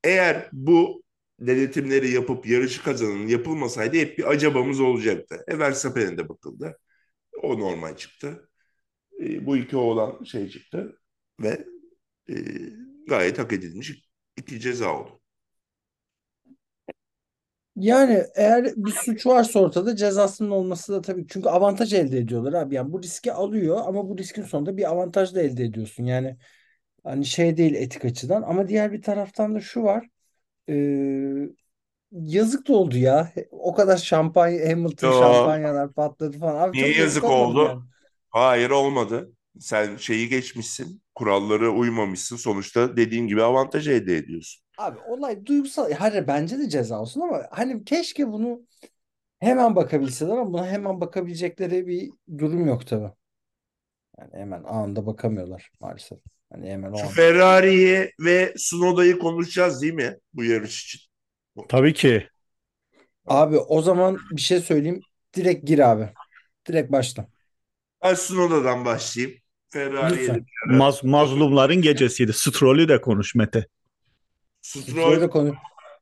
Eğer 0.05 0.49
bu 0.53 1.03
denetimleri 1.41 2.11
yapıp 2.11 2.47
yarışı 2.47 2.83
kazanan 2.83 3.27
yapılmasaydı 3.27 3.97
hep 3.97 4.19
bir 4.19 4.31
acabamız 4.31 4.81
olacaktı. 4.81 5.45
E 5.49 5.59
Verstappen'e 5.59 6.19
de 6.19 6.29
bakıldı. 6.29 6.79
O 7.43 7.59
normal 7.61 7.97
çıktı. 7.97 8.50
E, 9.21 9.47
bu 9.47 9.57
iki 9.57 9.77
oğlan 9.77 10.25
şey 10.25 10.49
çıktı 10.49 11.01
ve 11.41 11.67
e, 12.31 12.35
gayet 13.09 13.39
hak 13.39 13.53
edilmiş 13.53 13.93
iki 14.39 14.61
ceza 14.61 14.97
oldu. 15.01 15.21
Yani 17.77 18.25
eğer 18.35 18.73
bir 18.77 18.91
suç 18.93 19.27
varsa 19.27 19.61
ortada 19.61 19.97
cezasının 19.97 20.51
olması 20.51 20.93
da 20.93 21.01
tabii 21.03 21.27
çünkü 21.29 21.49
avantaj 21.49 21.93
elde 21.95 22.19
ediyorlar 22.19 22.53
abi. 22.53 22.75
Yani 22.75 22.93
bu 22.93 23.03
riski 23.03 23.33
alıyor 23.33 23.79
ama 23.87 24.09
bu 24.09 24.19
riskin 24.19 24.43
sonunda 24.43 24.77
bir 24.77 24.91
avantaj 24.91 25.35
da 25.35 25.43
elde 25.43 25.65
ediyorsun. 25.65 26.05
Yani 26.05 26.37
hani 27.05 27.27
şey 27.27 27.57
değil 27.57 27.75
etik 27.75 28.05
açıdan 28.05 28.43
ama 28.43 28.69
diğer 28.69 28.93
bir 28.93 29.03
taraftan 29.03 29.55
da 29.55 29.61
şu 29.61 29.83
var. 29.83 30.09
Ee, 30.71 31.49
yazık 32.13 32.69
da 32.69 32.73
oldu 32.75 32.99
ya. 32.99 33.33
O 33.51 33.75
kadar 33.75 33.97
şampanya 33.97 34.71
Hamilton 34.71 35.11
Yo. 35.11 35.11
şampanyalar 35.11 35.93
patladı 35.93 36.39
falan. 36.39 36.69
Abi 36.69 36.77
Niye 36.77 36.93
çok 36.93 36.95
yazık 36.95 37.29
oldu? 37.31 37.61
yani. 37.61 37.83
Hayır 38.31 38.71
olmadı. 38.71 39.33
Sen 39.61 39.97
şeyi 39.97 40.29
geçmişsin, 40.29 41.03
kurallara 41.15 41.69
uymamışsın. 41.71 42.37
Sonuçta 42.37 42.97
dediğin 42.97 43.27
gibi 43.27 43.43
avantaj 43.43 43.89
elde 43.89 44.17
ediyorsun. 44.17 44.63
Abi 44.77 44.99
olay 44.99 45.47
duygusal. 45.47 45.93
Hayır 45.93 46.27
bence 46.27 46.59
de 46.59 46.69
ceza 46.69 47.01
olsun 47.01 47.21
ama 47.21 47.43
hani 47.51 47.85
keşke 47.85 48.29
bunu 48.33 48.63
hemen 49.41 49.77
bakabilseler 49.77 50.33
ama 50.33 50.55
buna 50.55 50.67
hemen 50.69 51.01
bakabilecekleri 51.01 51.87
bir 51.87 52.11
durum 52.39 52.67
yok 52.67 52.87
tabii. 52.87 53.13
Yani 54.19 54.31
hemen 54.35 54.65
anında 54.65 55.07
bakamıyorlar 55.07 55.71
maalesef. 55.81 56.19
Hani 56.53 56.71
hemen 56.71 56.93
o 56.93 57.01
Şu 57.01 57.07
an. 57.07 57.15
Ferrari'yi 57.15 58.11
ve 58.21 58.55
Tsunoda'yı 58.55 59.19
konuşacağız 59.19 59.83
değil 59.83 59.93
mi 59.95 60.19
bu 60.35 60.45
yarış 60.45 60.85
için? 60.85 61.01
Tabii 61.69 61.95
ki. 61.95 62.29
Abi 63.27 63.59
o 63.59 63.83
zaman 63.83 64.27
bir 64.31 64.41
şey 64.41 64.61
söyleyeyim. 64.61 65.01
Direkt 65.37 65.67
gir 65.67 65.79
abi. 65.79 66.09
Direkt 66.69 66.93
başla. 66.93 67.27
Ben 68.03 68.15
Tsunoda'dan 68.15 68.85
başlayayım. 68.85 69.39
Ferrari'ye 69.69 70.35
de. 70.35 70.45
Maz, 70.67 71.05
mazlumların 71.05 71.83
gecesiydi. 71.83 72.33
Stroll'ü 72.33 72.89
de 72.89 73.01
konuş 73.01 73.35
Mete. 73.35 73.67
Stroll 74.63 75.11
Böyle 75.11 75.31
konu. 75.31 75.55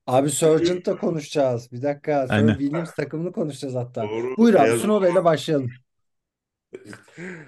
Abi 0.07 0.31
Sargent'la 0.31 0.99
konuşacağız. 0.99 1.73
Bir 1.73 1.83
dakika. 1.83 2.27
Sonra 2.27 2.39
Aynen. 2.39 2.59
Williams 2.59 2.95
takımını 2.95 3.33
konuşacağız 3.33 3.75
hatta. 3.75 4.09
Doğru. 4.09 4.37
Buyur 4.37 4.55
abi 4.55 4.79
Tsunoda 4.79 5.09
ile 5.09 5.25
başlayalım. 5.25 5.71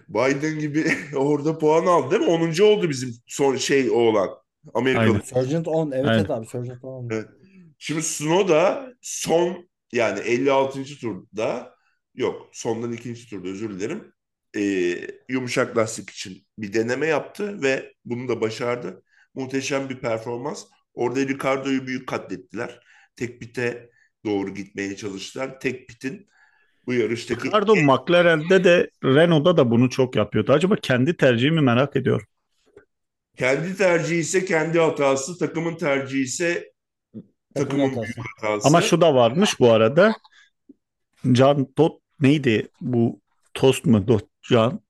Biden 0.09 0.59
gibi 0.59 0.93
orada 1.17 1.59
puan 1.59 1.87
aldı 1.87 2.11
değil 2.11 2.23
mi? 2.23 2.29
10. 2.31 2.63
oldu 2.63 2.91
bizim 2.91 3.15
son 3.27 3.57
şey 3.57 3.91
oğlan. 3.91 4.31
Amerikalı. 4.75 5.07
Aynen. 5.07 5.21
Sargent 5.21 5.69
10. 5.69 5.91
Evet 5.91 6.07
Aynen. 6.07 6.19
evet 6.19 6.31
abi 6.31 6.47
Sargent 6.47 6.85
10. 6.85 7.09
Evet. 7.11 7.29
Şimdi 7.79 8.01
Tsunoda 8.01 8.93
son 9.01 9.69
yani 9.93 10.21
56. 10.21 10.85
turda 10.85 11.75
yok 12.15 12.49
sondan 12.53 12.93
ikinci 12.93 13.31
turda 13.31 13.49
özür 13.49 13.71
dilerim. 13.71 14.13
Ee, 14.57 14.99
yumuşak 15.29 15.77
lastik 15.77 16.11
için 16.11 16.47
bir 16.59 16.73
deneme 16.73 17.07
yaptı 17.07 17.63
ve 17.63 17.93
bunu 18.05 18.29
da 18.29 18.41
başardı. 18.41 19.03
Muhteşem 19.35 19.89
bir 19.89 19.99
performans. 20.01 20.65
Orada 20.95 21.21
Ricardo'yu 21.21 21.87
büyük 21.87 22.09
katlettiler. 22.09 22.81
Tek 23.17 23.41
pite 23.41 23.91
doğru 24.25 24.55
gitmeye 24.55 24.97
çalıştılar. 24.97 25.61
Tek 25.61 25.89
pitin 25.89 26.29
bu 26.87 26.95
yarıştaki 26.95 27.49
Ricardo 27.49 27.77
McLaren'de 27.77 28.65
de 28.65 28.91
Renault'da 29.05 29.57
da 29.57 29.71
bunu 29.71 29.91
çok 29.91 30.17
yapıyordu. 30.17 30.53
Acaba 30.53 30.77
kendi 30.77 31.17
tercihi 31.17 31.51
mi 31.51 31.61
merak 31.61 31.97
ediyorum. 31.97 32.27
kendi 33.37 33.77
tercihi 33.77 34.19
ise 34.21 34.45
kendi 34.45 34.79
hatası, 34.81 35.39
takımın 35.39 35.77
tercihi 35.77 36.23
ise 36.23 36.73
Takım 37.55 37.79
takımın 37.79 37.89
hatası. 37.91 38.17
büyük 38.17 38.27
hatası. 38.43 38.69
Ama 38.69 38.81
şu 38.83 39.01
da 39.01 39.15
varmış 39.15 39.61
bu 39.61 39.73
arada. 39.73 40.15
Can 41.33 41.65
Tot 41.77 42.01
neydi 42.21 42.69
bu 42.81 43.21
Tost 43.55 43.85
mu? 43.87 44.07
Dot, 44.51 44.73
Can 44.73 44.81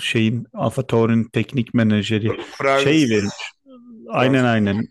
şeyin 0.00 0.46
AlphaTauri'nin 0.54 1.24
teknik 1.24 1.74
menajeri 1.74 2.28
Franz- 2.28 2.84
şey 2.84 3.10
vermiş. 3.10 3.34
Aynen 4.08 4.44
aynen. 4.44 4.88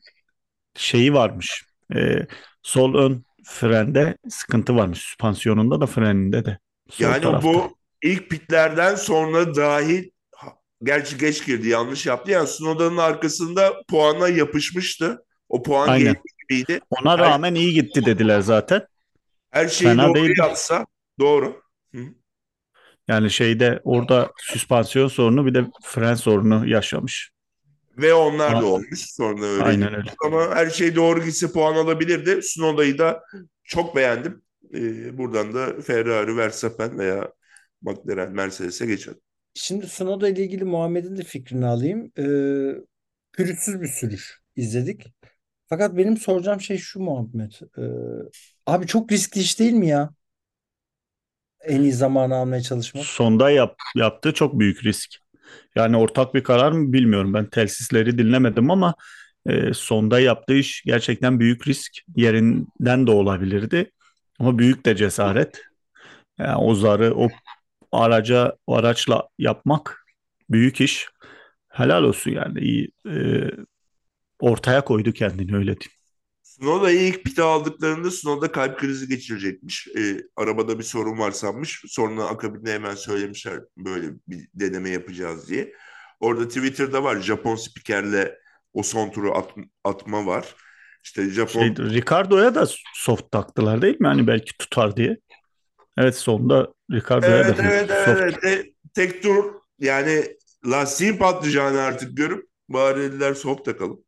Şeyi 0.76 1.14
varmış. 1.14 1.66
Ee, 1.96 2.28
sol 2.64 2.96
ön 2.96 3.24
frende 3.46 4.18
sıkıntı 4.30 4.76
varmış. 4.76 5.00
Süspansiyonunda 5.00 5.82
da 5.82 5.86
freninde 5.86 6.46
de. 6.46 6.60
Sol 6.90 7.06
Yani 7.06 7.22
tarafta. 7.22 7.48
bu 7.48 7.78
ilk 8.04 8.30
pitlerden 8.30 8.96
sonra 8.96 9.56
dahil 9.56 10.10
gerçi 10.84 11.18
geç 11.18 11.46
girdi 11.46 11.68
yanlış 11.68 12.06
yaptı. 12.06 12.32
Yani 12.32 12.48
Snowda'nın 12.48 12.98
arkasında 12.98 13.74
puana 13.88 14.28
yapışmıştı. 14.28 15.26
O 15.50 15.64
puan 15.64 15.88
Aynen. 15.88 16.16
gibiydi. 16.50 16.80
Ona 16.90 17.18
rağmen 17.18 17.56
iyi 17.56 17.74
gitti 17.74 18.06
dediler 18.06 18.40
zaten. 18.42 18.88
Her 19.52 19.68
şeyi 19.68 19.90
Fena 19.90 20.08
doğru 20.08 20.16
değildi. 20.16 20.34
yapsa 20.40 20.86
doğru. 21.20 21.62
Hı. 21.96 22.00
Yani 23.10 23.32
şeyde 23.32 23.80
orada 23.84 24.32
süspansiyon 24.38 25.08
sorunu 25.08 25.46
bir 25.46 25.54
de 25.54 25.66
fren 25.84 26.16
sorunu 26.16 26.68
yaşamış. 26.68 27.32
Ve 27.98 28.14
onlar 28.14 28.54
Ha. 28.56 28.62
da 28.62 28.66
olmuş 28.66 29.00
sonra 29.12 29.46
öyle. 29.46 29.64
Aynen 29.64 29.96
öyle. 29.96 30.10
Ama 30.26 30.56
her 30.56 30.70
şey 30.70 30.96
doğru 30.96 31.24
gitse 31.24 31.52
puan 31.52 31.76
alabilirdi. 31.76 32.44
Snowda'yı 32.44 32.98
da 32.98 33.24
çok 33.64 33.96
beğendim. 33.96 34.42
Ee, 34.74 35.18
buradan 35.18 35.54
da 35.54 35.82
Ferrari, 35.82 36.38
Verstappen 36.38 37.00
veya 37.00 37.34
McLaren, 37.82 38.32
Mercedes'e 38.32 38.86
geçelim. 38.86 39.20
Şimdi 39.54 39.86
Tsunoda 39.86 40.30
ile 40.30 40.44
ilgili 40.44 40.64
Muhammed'in 40.64 41.18
de 41.18 41.24
fikrini 41.24 41.66
alayım. 41.66 42.12
Ee, 42.18 42.76
pürüzsüz 43.32 43.82
bir 43.82 43.88
sürüş 43.88 44.42
izledik. 44.56 45.14
Fakat 45.70 45.98
benim 45.98 46.18
soracağım 46.18 46.62
şey 46.62 46.78
şu 46.78 47.00
Muhammed. 47.00 47.52
Ee, 47.78 47.82
abi 48.66 48.88
çok 48.88 49.12
riskli 49.12 49.42
iş 49.42 49.60
değil 49.60 49.74
mi 49.74 49.88
ya? 49.88 50.10
En 51.68 51.82
iyi 51.82 51.94
zamanı 51.94 52.36
almaya 52.36 52.62
çalışmak. 52.62 53.06
Sonda 53.06 53.52
yap, 53.52 53.76
yaptığı 53.96 54.34
çok 54.34 54.60
büyük 54.60 54.84
risk. 54.86 55.16
Yani 55.76 55.98
ortak 55.98 56.34
bir 56.34 56.44
karar 56.44 56.72
mı 56.72 56.94
bilmiyorum. 56.94 57.34
Ben 57.34 57.50
telsizleri 57.50 58.18
dinlemedim 58.18 58.72
ama 58.72 58.94
e, 59.46 59.74
sonda 59.74 60.20
yaptığı 60.20 60.56
iş 60.56 60.84
gerçekten 60.86 61.40
büyük 61.40 61.68
risk. 61.68 61.92
Yerinden 62.16 63.08
de 63.08 63.12
olabilirdi. 63.12 63.92
Ama 64.40 64.60
büyük 64.60 64.86
de 64.86 64.96
cesaret. 64.96 65.62
Yani 66.40 66.56
o 66.58 66.76
zarı 66.76 67.16
o 67.16 67.30
araca 67.92 68.56
o 68.68 68.76
araçla 68.76 69.28
yapmak 69.40 70.06
büyük 70.50 70.82
iş. 70.82 71.08
Helal 71.70 72.04
olsun 72.04 72.32
yani 72.32 72.60
iyi. 72.60 72.90
E, 73.10 73.14
ortaya 74.40 74.86
koydu 74.86 75.12
kendini 75.12 75.56
öyle 75.56 75.80
diyeyim. 75.80 75.99
Snowda'yı 76.60 77.02
ilk 77.08 77.24
pite 77.24 77.44
aldıklarında 77.44 78.12
Snowda 78.12 78.52
kalp 78.52 78.80
krizi 78.80 79.08
geçirecekmiş. 79.08 79.88
Ee, 79.98 80.22
arabada 80.36 80.80
bir 80.80 80.84
sorun 80.84 81.20
var 81.20 81.32
sanmış. 81.32 81.84
Sonra 81.88 82.24
akabinde 82.24 82.74
hemen 82.74 82.96
söylemişler 82.96 83.60
böyle 83.78 84.08
bir 84.28 84.48
deneme 84.54 84.90
yapacağız 84.90 85.50
diye. 85.50 85.74
Orada 86.20 86.48
Twitter'da 86.48 87.04
var 87.04 87.20
Japon 87.20 87.56
spikerle 87.56 88.38
o 88.74 88.84
son 88.84 89.10
turu 89.12 89.38
at- 89.38 89.56
atma 89.84 90.26
var. 90.26 90.56
İşte 91.04 91.30
Japon 91.30 91.62
Şey, 91.62 91.76
Ricardo'ya 91.76 92.56
da 92.56 92.68
soft 92.96 93.32
taktılar 93.32 93.82
değil 93.82 94.00
mi? 94.00 94.08
Hani 94.08 94.28
belki 94.28 94.58
tutar 94.58 94.98
diye. 94.98 95.18
Evet 95.98 96.16
sonunda 96.16 96.74
Ricardo'ya 96.92 97.38
Evet 97.38 97.60
da 97.60 97.64
evet 97.64 97.90
soft. 97.90 98.22
evet. 98.22 98.44
E, 98.46 98.74
tek 98.94 99.24
tur 99.24 99.54
yani 99.80 100.38
lastiğin 100.66 101.18
patlayacağını 101.18 101.82
artık 101.82 102.18
görüp 102.18 102.50
bari 102.70 103.02
dediler 103.02 103.34
soft 103.34 103.66
takalım. 103.66 104.04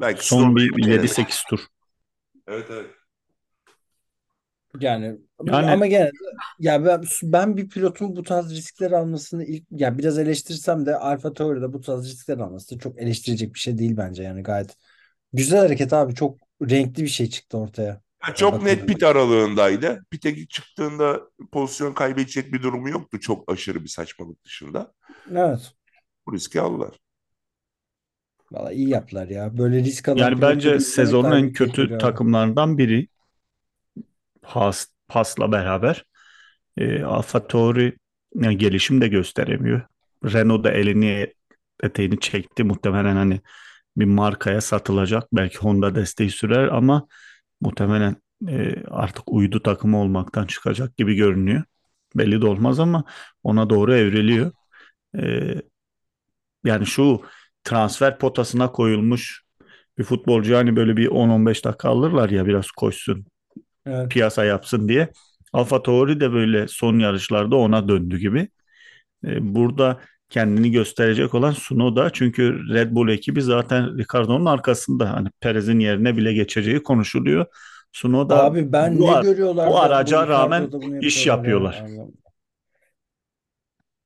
Belki 0.00 0.26
Son 0.26 0.56
bir 0.56 0.82
denemek. 0.82 1.10
7-8 1.10 1.48
tur. 1.48 1.60
Evet 2.46 2.66
evet. 2.70 2.90
Yani, 4.80 5.18
Yani- 5.44 5.70
ama 5.70 5.86
gene 5.86 6.10
ya 6.58 6.84
ben, 6.84 7.04
ben 7.22 7.56
bir 7.56 7.68
pilotun 7.68 8.16
bu 8.16 8.22
tarz 8.22 8.50
riskler 8.50 8.90
almasını 8.90 9.44
ilk 9.44 9.64
ya 9.70 9.98
biraz 9.98 10.18
eleştirsem 10.18 10.86
de 10.86 10.96
Alfa 10.96 11.32
Tauri'de 11.32 11.72
bu 11.72 11.80
tarz 11.80 12.12
riskler 12.12 12.38
alması 12.38 12.74
da 12.74 12.78
çok 12.80 12.98
eleştirecek 12.98 13.54
bir 13.54 13.58
şey 13.58 13.78
değil 13.78 13.96
bence 13.96 14.22
yani 14.22 14.42
gayet 14.42 14.76
güzel 15.32 15.60
hareket 15.60 15.92
abi 15.92 16.14
çok 16.14 16.38
renkli 16.62 17.02
bir 17.02 17.08
şey 17.08 17.30
çıktı 17.30 17.58
ortaya. 17.58 18.00
Ya 18.28 18.34
çok 18.34 18.52
Bakın. 18.52 18.66
net 18.66 18.88
pit 18.88 19.02
aralığındaydı. 19.02 20.04
Pite 20.10 20.46
çıktığında 20.46 21.20
pozisyon 21.52 21.92
kaybedecek 21.92 22.52
bir 22.52 22.62
durumu 22.62 22.88
yoktu 22.88 23.20
çok 23.20 23.52
aşırı 23.52 23.84
bir 23.84 23.88
saçmalık 23.88 24.44
dışında. 24.44 24.92
Evet. 25.30 25.72
Bu 26.26 26.32
riski 26.32 26.60
aldılar. 26.60 26.98
Valla 28.52 28.72
iyi 28.72 28.88
yaptılar 28.88 29.28
ya. 29.28 29.58
Böyle 29.58 29.78
risk 29.78 30.08
alan 30.08 30.18
Yani 30.18 30.42
bence 30.42 30.80
sezonun 30.80 31.30
en 31.30 31.48
bir 31.48 31.54
kötü 31.54 31.82
abi. 31.82 31.98
takımlarından 31.98 32.78
biri. 32.78 33.08
Haas, 34.42 34.86
Haas'la 35.08 35.52
beraber. 35.52 36.04
E, 36.76 37.02
AlphaTauri 37.02 37.96
yani 38.34 38.58
gelişim 38.58 39.00
de 39.00 39.08
gösteremiyor. 39.08 39.82
Renault 40.24 40.64
da 40.64 40.70
elini 40.72 41.34
eteğini 41.82 42.20
çekti 42.20 42.64
muhtemelen 42.64 43.16
hani 43.16 43.40
bir 43.96 44.04
markaya 44.04 44.60
satılacak. 44.60 45.24
Belki 45.32 45.58
Honda 45.58 45.94
desteği 45.94 46.30
sürer 46.30 46.68
ama 46.68 47.08
muhtemelen 47.60 48.16
e, 48.48 48.84
artık 48.90 49.32
uydu 49.32 49.62
takımı 49.62 50.00
olmaktan 50.00 50.46
çıkacak 50.46 50.96
gibi 50.96 51.14
görünüyor. 51.14 51.62
Belli 52.16 52.42
de 52.42 52.46
olmaz 52.46 52.80
ama 52.80 53.04
ona 53.42 53.70
doğru 53.70 53.94
evriliyor. 53.94 54.52
E, 55.18 55.54
yani 56.64 56.86
şu 56.86 57.22
transfer 57.68 58.18
potasına 58.18 58.72
koyulmuş 58.72 59.42
bir 59.98 60.04
futbolcu 60.04 60.56
hani 60.56 60.76
böyle 60.76 60.96
bir 60.96 61.08
10-15 61.08 61.64
dakika 61.64 61.88
alırlar 61.88 62.30
ya 62.30 62.46
biraz 62.46 62.70
koşsun 62.70 63.26
Evet. 63.86 64.10
piyasa 64.10 64.44
yapsın 64.44 64.88
diye. 64.88 65.08
Alfa 65.52 65.82
Tauri 65.82 66.20
de 66.20 66.32
böyle 66.32 66.68
son 66.68 66.98
yarışlarda 66.98 67.56
ona 67.56 67.88
döndü 67.88 68.18
gibi. 68.18 68.48
E, 69.24 69.54
burada 69.54 70.00
kendini 70.30 70.70
gösterecek 70.70 71.34
olan 71.34 71.54
Tsunoda 71.54 72.10
çünkü 72.10 72.74
Red 72.74 72.92
Bull 72.92 73.08
ekibi 73.08 73.42
zaten 73.42 73.98
Ricardo'nun 73.98 74.46
arkasında 74.46 75.12
hani 75.12 75.28
Perez'in 75.40 75.78
yerine 75.80 76.16
bile 76.16 76.32
geçeceği 76.32 76.82
konuşuluyor. 76.82 77.46
Tsunoda 77.92 78.44
Abi 78.44 78.72
ben 78.72 78.98
bu, 78.98 79.06
ne 79.06 79.10
ar- 79.10 79.22
görüyorlar 79.22 79.68
bu 79.70 79.78
araca 79.80 80.26
bu 80.26 80.28
rağmen 80.28 80.70
iş 81.00 81.26
yapıyorlar 81.26 81.84
ya. 81.96 82.04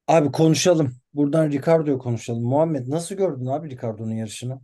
Abi 0.09 0.33
konuşalım. 0.33 0.97
Buradan 1.15 1.51
Ricardo'yu 1.51 1.99
konuşalım. 1.99 2.43
Muhammed 2.43 2.89
nasıl 2.89 3.15
gördün 3.15 3.47
abi 3.47 3.71
Ricardo'nun 3.71 4.15
yarışını? 4.15 4.61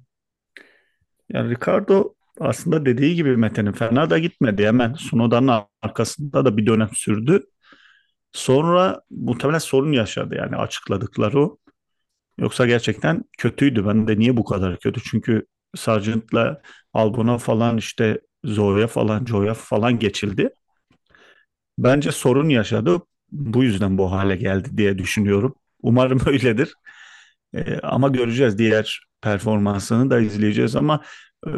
Yani 1.28 1.50
Ricardo 1.50 2.14
aslında 2.40 2.86
dediği 2.86 3.14
gibi 3.14 3.36
Mete'nin 3.36 3.72
fena 3.72 4.10
da 4.10 4.18
gitmedi. 4.18 4.66
Hemen 4.66 4.94
Tsunoda'nın 4.94 5.62
arkasında 5.82 6.44
da 6.44 6.56
bir 6.56 6.66
dönem 6.66 6.90
sürdü. 6.94 7.42
Sonra 8.32 9.00
muhtemelen 9.10 9.58
sorun 9.58 9.92
yaşadı 9.92 10.34
yani 10.34 10.56
açıkladıkları 10.56 11.40
o. 11.40 11.58
Yoksa 12.38 12.66
gerçekten 12.66 13.24
kötüydü. 13.38 13.86
Ben 13.86 14.08
de 14.08 14.18
niye 14.18 14.36
bu 14.36 14.44
kadar 14.44 14.78
kötü? 14.78 15.00
Çünkü 15.10 15.46
Sargent'la 15.76 16.62
Albon'a 16.92 17.38
falan 17.38 17.76
işte 17.76 18.20
Zoe'ya 18.44 18.86
falan 18.86 19.24
Joe'ya 19.24 19.54
falan 19.54 19.98
geçildi. 19.98 20.50
Bence 21.78 22.12
sorun 22.12 22.48
yaşadı. 22.48 23.00
Bu 23.32 23.64
yüzden 23.64 23.98
bu 23.98 24.12
hale 24.12 24.36
geldi 24.36 24.68
diye 24.76 24.98
düşünüyorum. 24.98 25.54
Umarım 25.82 26.20
öyledir. 26.26 26.74
Ee, 27.54 27.78
ama 27.82 28.08
göreceğiz. 28.08 28.58
Diğer 28.58 29.00
performansını 29.22 30.10
da 30.10 30.20
izleyeceğiz 30.20 30.76
ama 30.76 31.02
e, 31.46 31.50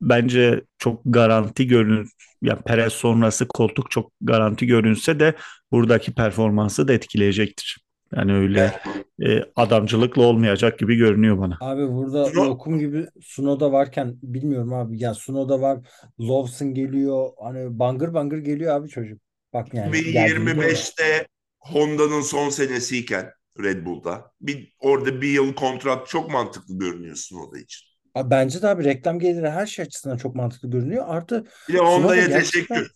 bence 0.00 0.64
çok 0.78 1.00
garanti 1.04 1.66
görün 1.66 2.08
yani 2.42 2.60
Perez 2.62 2.92
sonrası 2.92 3.48
koltuk 3.48 3.90
çok 3.90 4.12
garanti 4.20 4.66
görünse 4.66 5.20
de 5.20 5.34
buradaki 5.72 6.14
performansı 6.14 6.88
da 6.88 6.92
etkileyecektir. 6.92 7.78
Yani 8.16 8.34
öyle 8.34 8.80
e, 9.26 9.44
adamcılıkla 9.56 10.22
olmayacak 10.22 10.78
gibi 10.78 10.96
görünüyor 10.96 11.38
bana. 11.38 11.58
Abi 11.60 11.88
burada 11.88 12.34
lokum 12.34 12.78
gibi 12.78 13.06
Sunoda 13.20 13.72
varken 13.72 14.18
bilmiyorum 14.22 14.72
abi. 14.72 15.02
Ya 15.02 15.14
Sunoda 15.14 15.60
var. 15.60 15.78
Lawson 16.20 16.74
geliyor. 16.74 17.30
Hani 17.42 17.78
bangır 17.78 18.14
bangır 18.14 18.38
geliyor 18.38 18.74
abi 18.76 18.88
çocuk. 18.88 19.20
Bak 19.52 19.74
yani 19.74 19.92
geldiğinde 19.92 20.50
2025'te 20.50 21.28
Honda'nın 21.58 22.20
son 22.20 22.48
senesiyken 22.48 23.30
Red 23.62 23.86
Bull'da 23.86 24.32
bir, 24.40 24.72
orada 24.78 25.20
bir 25.22 25.28
yıl 25.28 25.54
kontrat 25.54 26.08
çok 26.08 26.30
mantıklı 26.30 26.78
görünüyor 26.78 27.14
Tsunoda 27.16 27.58
için. 27.58 27.86
Abi 28.14 28.30
bence 28.30 28.62
de 28.62 28.68
abi 28.68 28.84
reklam 28.84 29.18
geliri 29.18 29.50
her 29.50 29.66
şey 29.66 29.82
açısından 29.84 30.16
çok 30.16 30.34
mantıklı 30.34 30.70
görünüyor. 30.70 31.04
Artı 31.08 31.46
Bir 31.68 31.74
de 31.74 31.78
Honda'ya 31.78 32.26
gerçekten- 32.26 32.40
teşekkür. 32.76 32.94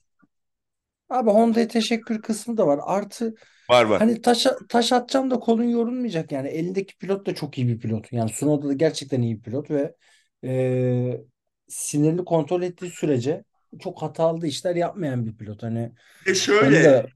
abi 1.08 1.30
Honda'ya 1.30 1.68
teşekkür 1.68 2.22
kısmı 2.22 2.56
da 2.56 2.66
var. 2.66 2.80
Artı 2.82 3.34
Var 3.70 3.84
var. 3.84 3.98
Hani 3.98 4.22
taş, 4.22 4.46
taş 4.68 4.92
atacağım 4.92 5.30
da 5.30 5.38
kolun 5.38 5.64
yorulmayacak 5.64 6.32
yani. 6.32 6.48
Elindeki 6.48 6.98
pilot 6.98 7.26
da 7.26 7.34
çok 7.34 7.58
iyi 7.58 7.68
bir 7.68 7.78
pilot. 7.80 8.12
Yani 8.12 8.30
Tsunoda 8.30 8.68
da 8.68 8.72
gerçekten 8.72 9.22
iyi 9.22 9.36
bir 9.36 9.42
pilot 9.42 9.70
ve 9.70 9.94
e, 10.44 11.20
sinirini 11.68 12.24
kontrol 12.24 12.62
ettiği 12.62 12.90
sürece 12.90 13.44
çok 13.80 14.02
hatalı 14.02 14.46
işler 14.46 14.76
yapmayan 14.76 15.26
bir 15.26 15.36
pilot. 15.36 15.62
Hani 15.62 15.92
E 16.26 16.34
şöyle 16.34 16.84
da 16.84 17.06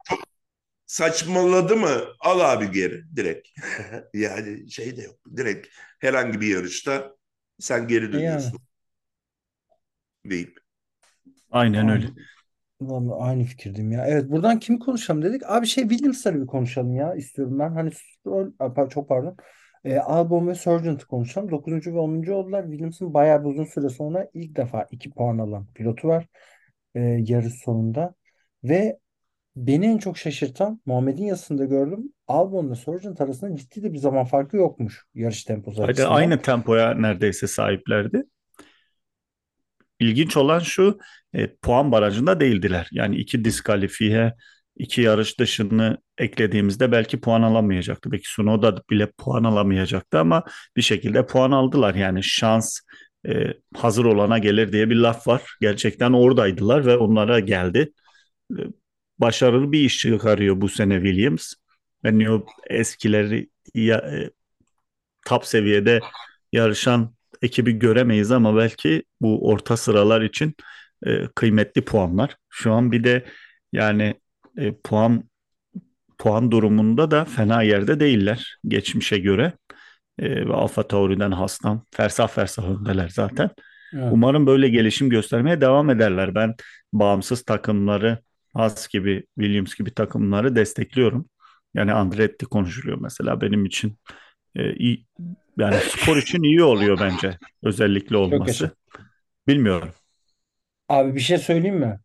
saçmaladı 0.86 1.76
mı 1.76 2.00
al 2.20 2.40
abi 2.40 2.70
geri 2.72 3.16
direkt. 3.16 3.48
yani 4.14 4.70
şey 4.70 4.96
de 4.96 5.02
yok. 5.02 5.16
Direkt 5.36 5.68
herhangi 6.00 6.40
bir 6.40 6.48
yarışta 6.48 7.16
sen 7.60 7.88
geri 7.88 8.12
dönüyorsun. 8.12 8.60
Deyip. 10.24 10.58
Aynen 11.50 11.88
öyle. 11.88 12.06
Vallahi 12.80 13.22
aynı 13.22 13.44
fikirdeyim 13.44 13.92
ya. 13.92 14.06
Evet 14.06 14.30
buradan 14.30 14.58
kimi 14.60 14.78
konuşalım 14.78 15.22
dedik. 15.22 15.42
Abi 15.46 15.66
şey 15.66 15.88
Williams'ları 15.88 16.42
bir 16.42 16.46
konuşalım 16.46 16.96
ya 16.96 17.14
istiyorum 17.14 17.58
ben. 17.58 17.70
Hani 17.72 17.92
çok 18.90 19.08
pardon. 19.08 19.36
E, 19.84 19.98
Albon 19.98 20.48
ve 20.48 20.54
Sargent'ı 20.54 21.06
konuşalım. 21.06 21.50
9. 21.50 21.94
ve 21.94 21.98
10. 21.98 22.32
oldular. 22.32 22.62
Williams'ın 22.64 23.14
bayağı 23.14 23.44
bir 23.44 23.50
uzun 23.50 23.64
süre 23.64 23.88
sonra 23.88 24.28
ilk 24.34 24.56
defa 24.56 24.86
2 24.90 25.10
puan 25.10 25.38
alan 25.38 25.66
pilotu 25.74 26.08
var. 26.08 26.26
E, 26.94 27.00
yarış 27.00 27.54
sonunda. 27.54 28.14
Ve 28.64 28.98
beni 29.56 29.86
en 29.86 29.98
çok 29.98 30.18
şaşırtan 30.18 30.80
Muhammed'in 30.86 31.24
yazısında 31.24 31.64
gördüm. 31.64 32.12
Albon 32.28 32.70
ve 32.70 32.74
Sargent 32.74 33.20
arasında 33.20 33.56
ciddi 33.56 33.82
de 33.82 33.92
bir 33.92 33.98
zaman 33.98 34.24
farkı 34.24 34.56
yokmuş 34.56 35.04
yarış 35.14 35.44
temposu 35.44 35.82
Hadi 35.82 35.90
açısından. 35.90 36.10
aynı 36.14 36.42
tempoya 36.42 36.94
neredeyse 36.94 37.46
sahiplerdi. 37.46 38.24
İlginç 40.00 40.36
olan 40.36 40.58
şu 40.58 40.98
e, 41.34 41.54
puan 41.56 41.92
barajında 41.92 42.40
değildiler. 42.40 42.88
Yani 42.92 43.16
iki 43.16 43.44
diskalifiye, 43.44 44.32
iki 44.76 45.02
yarış 45.02 45.40
dışını 45.40 45.98
eklediğimizde 46.18 46.92
belki 46.92 47.20
puan 47.20 47.42
alamayacaktı. 47.42 48.12
Belki 48.12 48.24
Tsunoda 48.24 48.82
bile 48.90 49.10
puan 49.18 49.44
alamayacaktı 49.44 50.18
ama 50.18 50.44
bir 50.76 50.82
şekilde 50.82 51.26
puan 51.26 51.50
aldılar. 51.50 51.94
Yani 51.94 52.22
şans 52.22 52.80
e, 53.28 53.54
hazır 53.76 54.04
olana 54.04 54.38
gelir 54.38 54.72
diye 54.72 54.90
bir 54.90 54.96
laf 54.96 55.26
var. 55.26 55.42
Gerçekten 55.60 56.12
oradaydılar 56.12 56.86
ve 56.86 56.96
onlara 56.96 57.40
geldi. 57.40 57.92
E, 58.52 58.60
başarılı 59.18 59.72
bir 59.72 59.80
iş 59.80 59.98
çıkarıyor 59.98 60.60
bu 60.60 60.68
sene 60.68 60.94
Williams. 60.94 61.54
Ben 62.04 62.20
o 62.20 62.46
eskileri 62.70 63.50
ya, 63.74 63.98
e, 63.98 64.30
top 65.26 65.44
seviyede 65.46 66.00
yarışan 66.52 67.14
ekibi 67.42 67.72
göremeyiz 67.72 68.32
ama 68.32 68.56
belki 68.56 69.02
bu 69.20 69.48
orta 69.48 69.76
sıralar 69.76 70.22
için 70.22 70.54
e, 71.06 71.26
kıymetli 71.34 71.84
puanlar. 71.84 72.36
Şu 72.48 72.72
an 72.72 72.92
bir 72.92 73.04
de 73.04 73.26
yani 73.72 74.14
e, 74.56 74.74
puan 74.84 75.24
puan 76.18 76.50
durumunda 76.50 77.10
da 77.10 77.24
fena 77.24 77.62
yerde 77.62 78.00
değiller 78.00 78.58
geçmişe 78.68 79.18
göre. 79.18 79.52
E, 80.18 80.46
ve 80.46 80.54
Alfa 80.54 80.88
Tauri'den 80.88 81.30
Haas'tan 81.30 81.82
fersah 81.90 82.28
fersah 82.28 82.64
öndeler 82.70 83.08
zaten. 83.08 83.50
Evet. 83.94 84.08
Umarım 84.12 84.46
böyle 84.46 84.68
gelişim 84.68 85.10
göstermeye 85.10 85.60
devam 85.60 85.90
ederler. 85.90 86.34
Ben 86.34 86.54
bağımsız 86.92 87.42
takımları 87.42 88.18
Haas 88.54 88.88
gibi, 88.88 89.24
Williams 89.38 89.74
gibi 89.74 89.94
takımları 89.94 90.56
destekliyorum. 90.56 91.28
Yani 91.74 91.92
Andretti 91.92 92.46
konuşuluyor 92.46 92.98
mesela 93.00 93.40
benim 93.40 93.64
için 93.64 93.98
e, 94.54 94.74
iyi, 94.74 95.06
Yani 95.58 95.76
spor 95.76 96.16
için 96.16 96.42
iyi 96.42 96.62
oluyor 96.62 96.98
bence 97.00 97.38
özellikle 97.62 98.16
olması. 98.16 98.70
Bilmiyorum. 99.48 99.88
Abi 100.88 101.14
bir 101.14 101.20
şey 101.20 101.38
söyleyeyim 101.38 101.78
mi? 101.78 101.98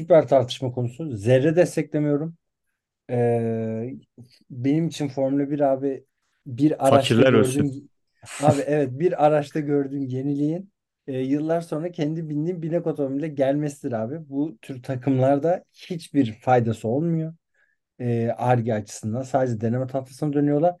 Süper 0.00 0.28
tartışma 0.28 0.72
konusu. 0.72 1.16
Zerre 1.16 1.56
desteklemiyorum. 1.56 2.34
Ee, 3.10 3.90
benim 4.50 4.88
için 4.88 5.08
Formula 5.08 5.50
1 5.50 5.60
abi 5.60 6.04
bir 6.46 6.88
araçta 6.88 7.14
Fakirler 7.14 7.32
ölsün. 7.32 7.62
gördüğüm 7.62 7.88
abi 8.42 8.60
evet 8.66 8.88
bir 8.92 9.26
araçta 9.26 9.60
gördüğüm 9.60 10.06
yeniliğin 10.06 10.72
e, 11.06 11.18
yıllar 11.18 11.60
sonra 11.60 11.90
kendi 11.90 12.28
bindiğim 12.28 12.62
binek 12.62 12.86
otomobile 12.86 13.28
gelmesidir 13.28 13.92
abi. 13.92 14.28
Bu 14.28 14.58
tür 14.62 14.82
takımlarda 14.82 15.64
hiçbir 15.72 16.32
faydası 16.32 16.88
olmuyor. 16.88 17.34
Ar-Ge 18.36 18.74
açısından 18.74 19.22
sadece 19.22 19.60
deneme 19.60 19.86
tahtasına 19.86 20.32
dönüyorlar. 20.32 20.76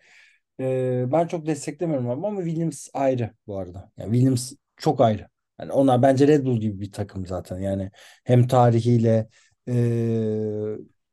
E, 0.60 1.04
ben 1.12 1.26
çok 1.26 1.46
desteklemiyorum 1.46 2.10
abi 2.10 2.26
ama 2.26 2.42
Williams 2.42 2.88
ayrı 2.94 3.30
bu 3.46 3.58
arada. 3.58 3.92
Yani 3.96 4.12
Williams 4.12 4.52
çok 4.76 5.00
ayrı. 5.00 5.28
Yani 5.60 5.72
onlar 5.72 6.02
bence 6.02 6.28
Red 6.28 6.44
Bull 6.44 6.60
gibi 6.60 6.80
bir 6.80 6.92
takım 6.92 7.26
zaten. 7.26 7.58
Yani 7.58 7.90
hem 8.24 8.46
tarihiyle 8.46 9.28
e, 9.68 9.74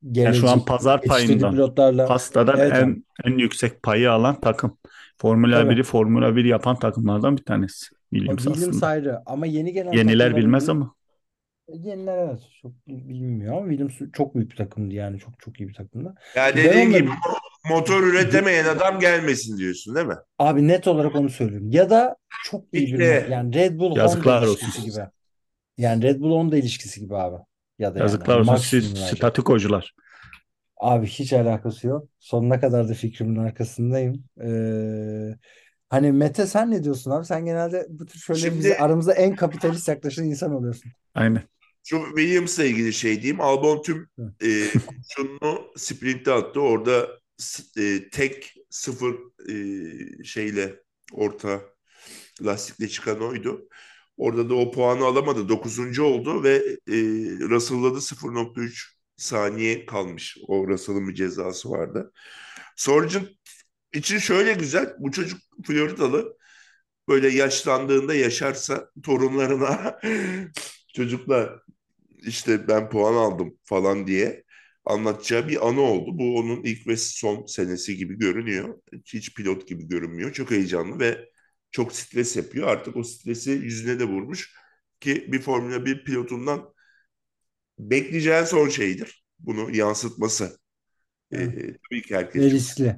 Yani 0.04 0.36
şu 0.36 0.50
an 0.50 0.54
gelecek 0.54 0.68
pazar 0.68 1.02
payından 1.02 1.52
pilotlarla 1.52 2.06
pastadan 2.06 2.60
evet 2.60 2.74
abi. 2.74 2.80
en 2.80 3.04
en 3.26 3.38
yüksek 3.38 3.84
payı 3.84 4.12
alan 4.12 4.42
takım. 4.42 4.78
Formula 5.18 5.64
Tabii. 5.64 5.74
1'i 5.74 5.84
Formula 5.84 6.36
1 6.36 6.46
yapan 6.46 6.80
takımlardan 6.80 7.38
bir 7.38 7.44
tanesi 7.44 7.86
Williams 8.14 8.44
Williams 8.44 8.68
aslında. 8.68 8.88
ayrı 8.88 9.20
ama 9.26 9.46
yeni 9.46 9.74
gelen 9.74 9.92
Yeniler 9.92 10.36
bilmez 10.36 10.70
ama 10.70 10.96
yeniler 11.74 12.18
evet 12.18 12.40
çok 12.62 12.88
bilmiyor 12.88 13.58
ama 13.58 13.70
Williams 13.70 14.12
çok 14.14 14.36
büyük 14.36 14.52
bir 14.52 14.56
takımdı 14.56 14.96
yani 14.96 15.20
çok 15.20 15.40
çok 15.40 15.60
iyi 15.60 15.70
bir 15.70 15.74
takımdı. 15.74 16.16
Yani 16.36 16.56
dediğin 16.56 16.90
onları 16.90 17.00
gibi 17.00 17.12
motor 17.70 18.04
üretemeyen 18.04 18.66
adam 18.66 19.00
gelmesin 19.00 19.58
diyorsun 19.58 19.96
değil 19.96 20.08
mi? 20.08 20.16
abi 20.40 20.68
net 20.68 20.88
olarak 20.88 21.16
onu 21.16 21.30
söylüyorum. 21.30 21.72
Ya 21.72 21.90
da 21.90 22.16
çok 22.46 22.66
iyi 22.74 22.88
bir 22.88 22.94
İşte 22.94 23.28
yani 23.32 23.54
Red 23.54 23.80
Bull 23.80 23.92
Honda 23.92 24.00
yazıklar 24.02 24.42
ilişkisi 24.42 24.82
olsun. 24.82 24.92
gibi. 24.92 25.00
Yani 25.78 26.04
Red 26.04 26.20
Bull 26.20 26.32
Honda 26.32 26.58
ilişkisi 26.58 27.00
gibi 27.00 27.16
abi. 27.18 27.38
Ya 27.80 27.96
da 27.96 28.00
yani 28.00 28.06
Yazıklar 28.06 28.36
hani 28.38 28.50
olsun 28.52 28.56
siz 28.70 28.98
statikocular. 29.18 29.96
Abi 30.78 31.08
hiç 31.08 31.34
alakası 31.34 31.88
yok. 31.88 32.08
Sonuna 32.20 32.60
kadar 32.60 32.90
da 32.90 32.94
fikrimin 32.94 33.36
arkasındayım. 33.36 34.24
Ee, 34.42 35.36
hani 35.90 36.12
Mete 36.12 36.48
sen 36.48 36.72
ne 36.72 36.84
diyorsun 36.84 37.12
abi? 37.12 37.26
Sen 37.26 37.46
genelde 37.46 37.86
bu 37.90 38.06
tür 38.06 38.20
şöyle 38.20 38.40
bize 38.40 38.50
Şimdi 38.50 38.76
aramızda 38.76 39.14
en 39.14 39.36
kapitalist 39.36 39.88
yaklaşan 39.88 40.26
insan 40.26 40.54
oluyorsun. 40.56 40.92
Aynen. 41.16 41.44
şu 41.84 42.06
Williams'la 42.16 42.64
ilgili 42.64 42.94
şey 42.94 43.22
diyeyim. 43.22 43.42
Albon 43.42 43.82
tüm 43.82 44.10
e, 44.20 44.48
kurşununu 44.88 45.62
sprinte 45.78 46.34
attı. 46.34 46.62
Orada 46.62 47.08
e, 47.78 48.10
tek 48.10 48.56
sıfır 48.70 49.16
e, 49.50 50.24
şeyle 50.24 50.76
orta 51.14 51.62
lastikle 52.42 52.88
çıkan 52.90 53.22
oydu. 53.22 53.70
Orada 54.18 54.50
da 54.50 54.56
o 54.56 54.72
puanı 54.72 55.06
alamadı. 55.06 55.50
Dokuzuncu 55.50 56.04
oldu 56.04 56.44
ve 56.44 56.56
e, 56.88 56.94
Russell'da 57.50 57.96
da 57.96 58.02
0.3 58.02 58.98
saniye 59.18 59.86
kalmış. 59.86 60.38
O 60.48 60.68
Russell'ın 60.68 61.08
bir 61.10 61.16
cezası 61.16 61.70
vardı. 61.72 62.12
Sargent 62.76 63.30
için 63.94 64.18
şöyle 64.18 64.54
güzel. 64.54 64.96
Bu 65.00 65.12
çocuk 65.12 65.40
Floridalı. 65.68 66.38
Böyle 67.08 67.30
yaşlandığında 67.30 68.16
yaşarsa 68.16 68.92
torunlarına 69.04 70.00
çocuklar 70.96 71.60
işte 72.18 72.68
ben 72.68 72.90
puan 72.90 73.14
aldım 73.14 73.58
falan 73.64 74.08
diye 74.08 74.44
anlatacağı 74.88 75.48
bir 75.48 75.68
anı 75.68 75.82
oldu. 75.82 76.18
Bu 76.18 76.38
onun 76.38 76.64
ilk 76.64 76.88
ve 76.88 76.98
son 76.98 77.46
senesi 77.46 77.98
gibi 77.98 78.18
görünüyor. 78.18 78.80
Hiç 79.06 79.36
pilot 79.36 79.68
gibi 79.68 79.88
görünmüyor. 79.88 80.34
Çok 80.34 80.52
heyecanlı 80.52 81.00
ve 81.00 81.30
çok 81.72 81.94
stres 81.94 82.36
yapıyor. 82.36 82.68
Artık 82.68 82.96
o 82.96 83.04
stresi 83.04 83.52
yüzüne 83.52 84.00
de 84.00 84.04
vurmuş 84.04 84.54
ki 85.00 85.28
bir 85.32 85.42
Formula 85.42 85.86
1 85.86 86.04
pilotundan 86.04 86.74
bekleyeceğin 87.80 88.44
son 88.44 88.70
şeydir. 88.70 89.26
Bunu 89.40 89.76
yansıtması. 89.76 90.60
Evet. 91.32 91.58
Ee, 91.58 91.78
tabii 91.90 92.02
ki 92.02 92.16
herkes 92.16 92.44
Ve 92.44 92.50
çok 92.50 92.60
riskli. 92.60 92.96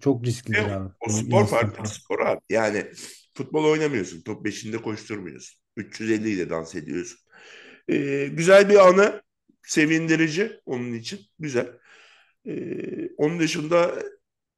Çok 0.00 0.24
risklidir 0.24 0.58
Yok, 0.58 0.70
abi. 0.70 0.92
o 1.00 1.08
spor 1.08 1.46
farklı 1.46 1.88
spor 1.88 2.20
abi. 2.20 2.40
Yani 2.50 2.86
futbol 3.34 3.64
oynamıyorsun. 3.64 4.22
Top 4.22 4.46
5'inde 4.46 4.82
koşturmuyorsun. 4.82 5.60
350 5.76 6.30
ile 6.30 6.50
dans 6.50 6.74
ediyorsun. 6.74 7.18
Ee, 7.88 8.28
güzel 8.32 8.68
bir 8.68 8.88
anı. 8.88 9.22
Sevindirici 9.64 10.60
onun 10.66 10.92
için. 10.92 11.20
Güzel. 11.38 11.68
Ee, 12.46 13.08
onun 13.16 13.38
dışında 13.40 13.94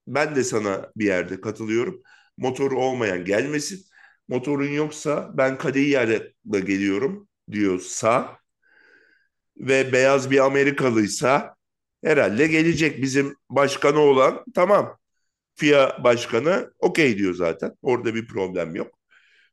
ben 0.07 0.37
de 0.37 0.45
sana 0.45 0.91
bir 0.97 1.05
yerde 1.05 1.41
katılıyorum. 1.41 2.03
Motoru 2.37 2.81
olmayan 2.81 3.25
gelmesin. 3.25 3.87
Motorun 4.29 4.69
yoksa 4.69 5.31
ben 5.35 5.59
Kadehiyer'le 5.59 6.33
geliyorum 6.53 7.29
diyorsa 7.51 8.39
ve 9.57 9.93
beyaz 9.93 10.31
bir 10.31 10.39
Amerikalıysa 10.39 11.57
herhalde 12.05 12.47
gelecek 12.47 13.03
bizim 13.03 13.37
başkanı 13.51 13.99
olan 13.99 14.45
tamam. 14.55 14.99
FIA 15.55 16.05
başkanı 16.05 16.71
okey 16.79 17.19
diyor 17.19 17.35
zaten. 17.35 17.73
Orada 17.83 18.15
bir 18.15 18.27
problem 18.27 18.75
yok. 18.75 18.99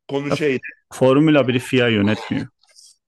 Konu 0.08 0.28
Ya, 0.28 0.36
şey 0.36 0.60
Formula 0.92 1.40
1'i 1.40 1.58
FIA 1.58 1.88
yönetmiyor. 1.88 2.46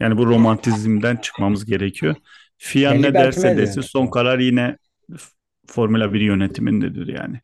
Yani 0.01 0.19
bu 0.19 0.27
romantizmden 0.27 1.17
çıkmamız 1.17 1.65
gerekiyor. 1.65 2.15
FIA 2.59 2.93
ne 2.93 3.15
derse 3.15 3.57
desin 3.57 3.81
son 3.81 4.07
karar 4.07 4.39
yine 4.39 4.77
Formula 5.67 6.13
1 6.13 6.21
yönetimindedir 6.21 7.07
yani. 7.19 7.41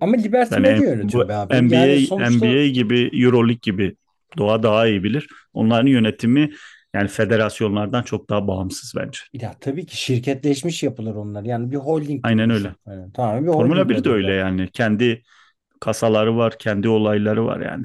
Ama 0.00 0.16
Liberty 0.16 0.54
Yani 0.54 0.68
Media 0.68 0.84
yönetiyor 0.84 1.28
be 1.28 1.34
abi. 1.34 1.62
NBA 1.62 1.74
Yani 1.74 2.06
sonuçta 2.06 2.46
NBA 2.46 2.66
gibi 2.66 3.10
EuroLeague 3.12 3.58
gibi 3.62 3.96
Doğa 4.38 4.62
daha 4.62 4.86
iyi 4.86 5.04
bilir. 5.04 5.28
Onların 5.52 5.86
yönetimi 5.86 6.50
yani 6.94 7.08
federasyonlardan 7.08 8.02
çok 8.02 8.30
daha 8.30 8.48
bağımsız 8.48 8.92
bence. 8.96 9.18
ya 9.32 9.54
tabii 9.60 9.86
ki 9.86 9.96
şirketleşmiş 9.96 10.82
yapılar 10.82 11.14
onlar. 11.14 11.42
Yani 11.42 11.70
bir 11.70 11.76
holding 11.76 12.20
Aynen 12.26 12.50
öyle. 12.50 12.74
Yani, 12.86 13.12
tamam 13.14 13.42
bir 13.42 13.52
Formula 13.52 13.80
holding 13.80 13.98
1 13.98 14.04
de 14.04 14.10
öyle 14.10 14.32
yani. 14.32 14.68
Kendi 14.72 15.22
kasaları 15.80 16.36
var, 16.36 16.58
kendi 16.58 16.88
olayları 16.88 17.46
var 17.46 17.60
yani. 17.60 17.84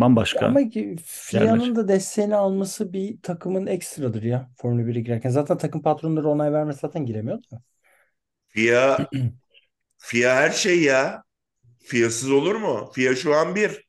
Bambaşka 0.00 0.46
Ama. 0.46 0.60
FIA'nın 1.04 1.76
da 1.76 1.88
desteğini 1.88 2.36
alması 2.36 2.92
bir 2.92 3.22
takımın 3.22 3.66
ekstradır 3.66 4.22
ya 4.22 4.50
Formula 4.56 4.82
1'e 4.82 5.00
girerken. 5.00 5.30
Zaten 5.30 5.58
takım 5.58 5.82
patronları 5.82 6.28
onay 6.28 6.52
vermesi 6.52 6.78
zaten 6.78 7.06
giremiyor 7.06 7.38
da. 7.52 7.62
FIA 8.48 8.98
FIA 9.98 10.34
her 10.36 10.50
şey 10.50 10.82
ya. 10.82 11.22
FIA'sız 11.84 12.30
olur 12.30 12.54
mu? 12.54 12.90
FIA 12.94 13.16
şu 13.16 13.34
an 13.34 13.54
bir. 13.54 13.88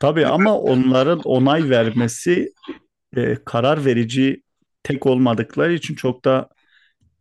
Tabii 0.00 0.26
ama 0.26 0.58
onların 0.58 1.20
onay 1.24 1.70
vermesi 1.70 2.52
e, 3.16 3.34
karar 3.44 3.84
verici 3.84 4.42
tek 4.82 5.06
olmadıkları 5.06 5.72
için 5.72 5.94
çok 5.94 6.24
da 6.24 6.48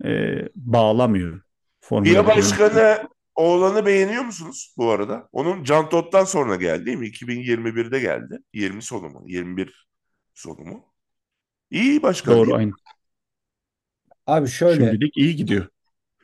e, 0.05 0.39
bağlamıyor 0.55 1.41
Formula 1.81 2.09
FIA 2.09 2.23
1 2.23 2.27
yönetimini. 2.27 2.37
başkanı 2.37 3.14
oğlanı 3.35 3.85
beğeniyor 3.85 4.23
musunuz 4.23 4.73
bu 4.77 4.91
arada? 4.91 5.29
Onun 5.31 5.63
Can 5.63 5.89
Todt'tan 5.89 6.25
sonra 6.25 6.55
geldi 6.55 6.85
değil 6.85 6.97
mi? 6.97 7.07
2021'de 7.07 7.99
geldi. 7.99 8.39
20 8.53 8.81
sonu 8.81 9.09
mu? 9.09 9.23
21 9.27 9.87
sonu 10.33 10.61
mu? 10.61 10.85
İyi 11.71 12.03
başkan 12.03 12.37
Doğru 12.37 12.55
aynı. 12.55 12.71
Abi 14.27 14.47
şöyle 14.47 14.85
Şimdilik 14.85 15.17
iyi 15.17 15.35
gidiyor. 15.35 15.67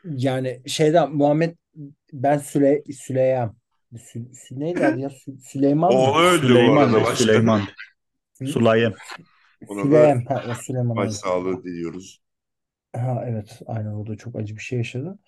yani 0.04 0.62
şeyden 0.68 1.16
Muhammed 1.16 1.56
ben 2.14 2.38
Süle 2.38 2.84
Süleyman 2.94 3.56
Sü, 3.98 4.36
Sü, 4.36 4.60
neydi 4.60 4.86
adı 4.86 5.00
ya? 5.00 5.10
Sü, 5.10 5.38
Süleyman 5.40 5.94
mı? 5.94 6.00
Oğlu 6.00 6.20
öldü 6.20 6.44
bu 6.44 6.48
Süleyman 6.48 6.78
arada 6.78 6.98
de 6.98 7.04
başkanı. 7.04 7.18
Süleyman. 7.18 7.62
Sü, 8.34 8.48
Sulayem. 8.48 8.94
Ona 9.68 9.84
Süleyman. 9.84 10.54
Süleyman 10.54 10.98
evet. 10.98 11.08
başsağlığı 11.08 11.64
diliyoruz. 11.64 12.21
Ha, 12.96 13.24
evet 13.28 13.60
aynen 13.68 13.92
o 13.94 14.08
da 14.08 14.18
çok 14.18 14.36
acı 14.36 14.56
bir 14.56 14.62
şey 14.62 14.78
yaşadı. 14.78 15.20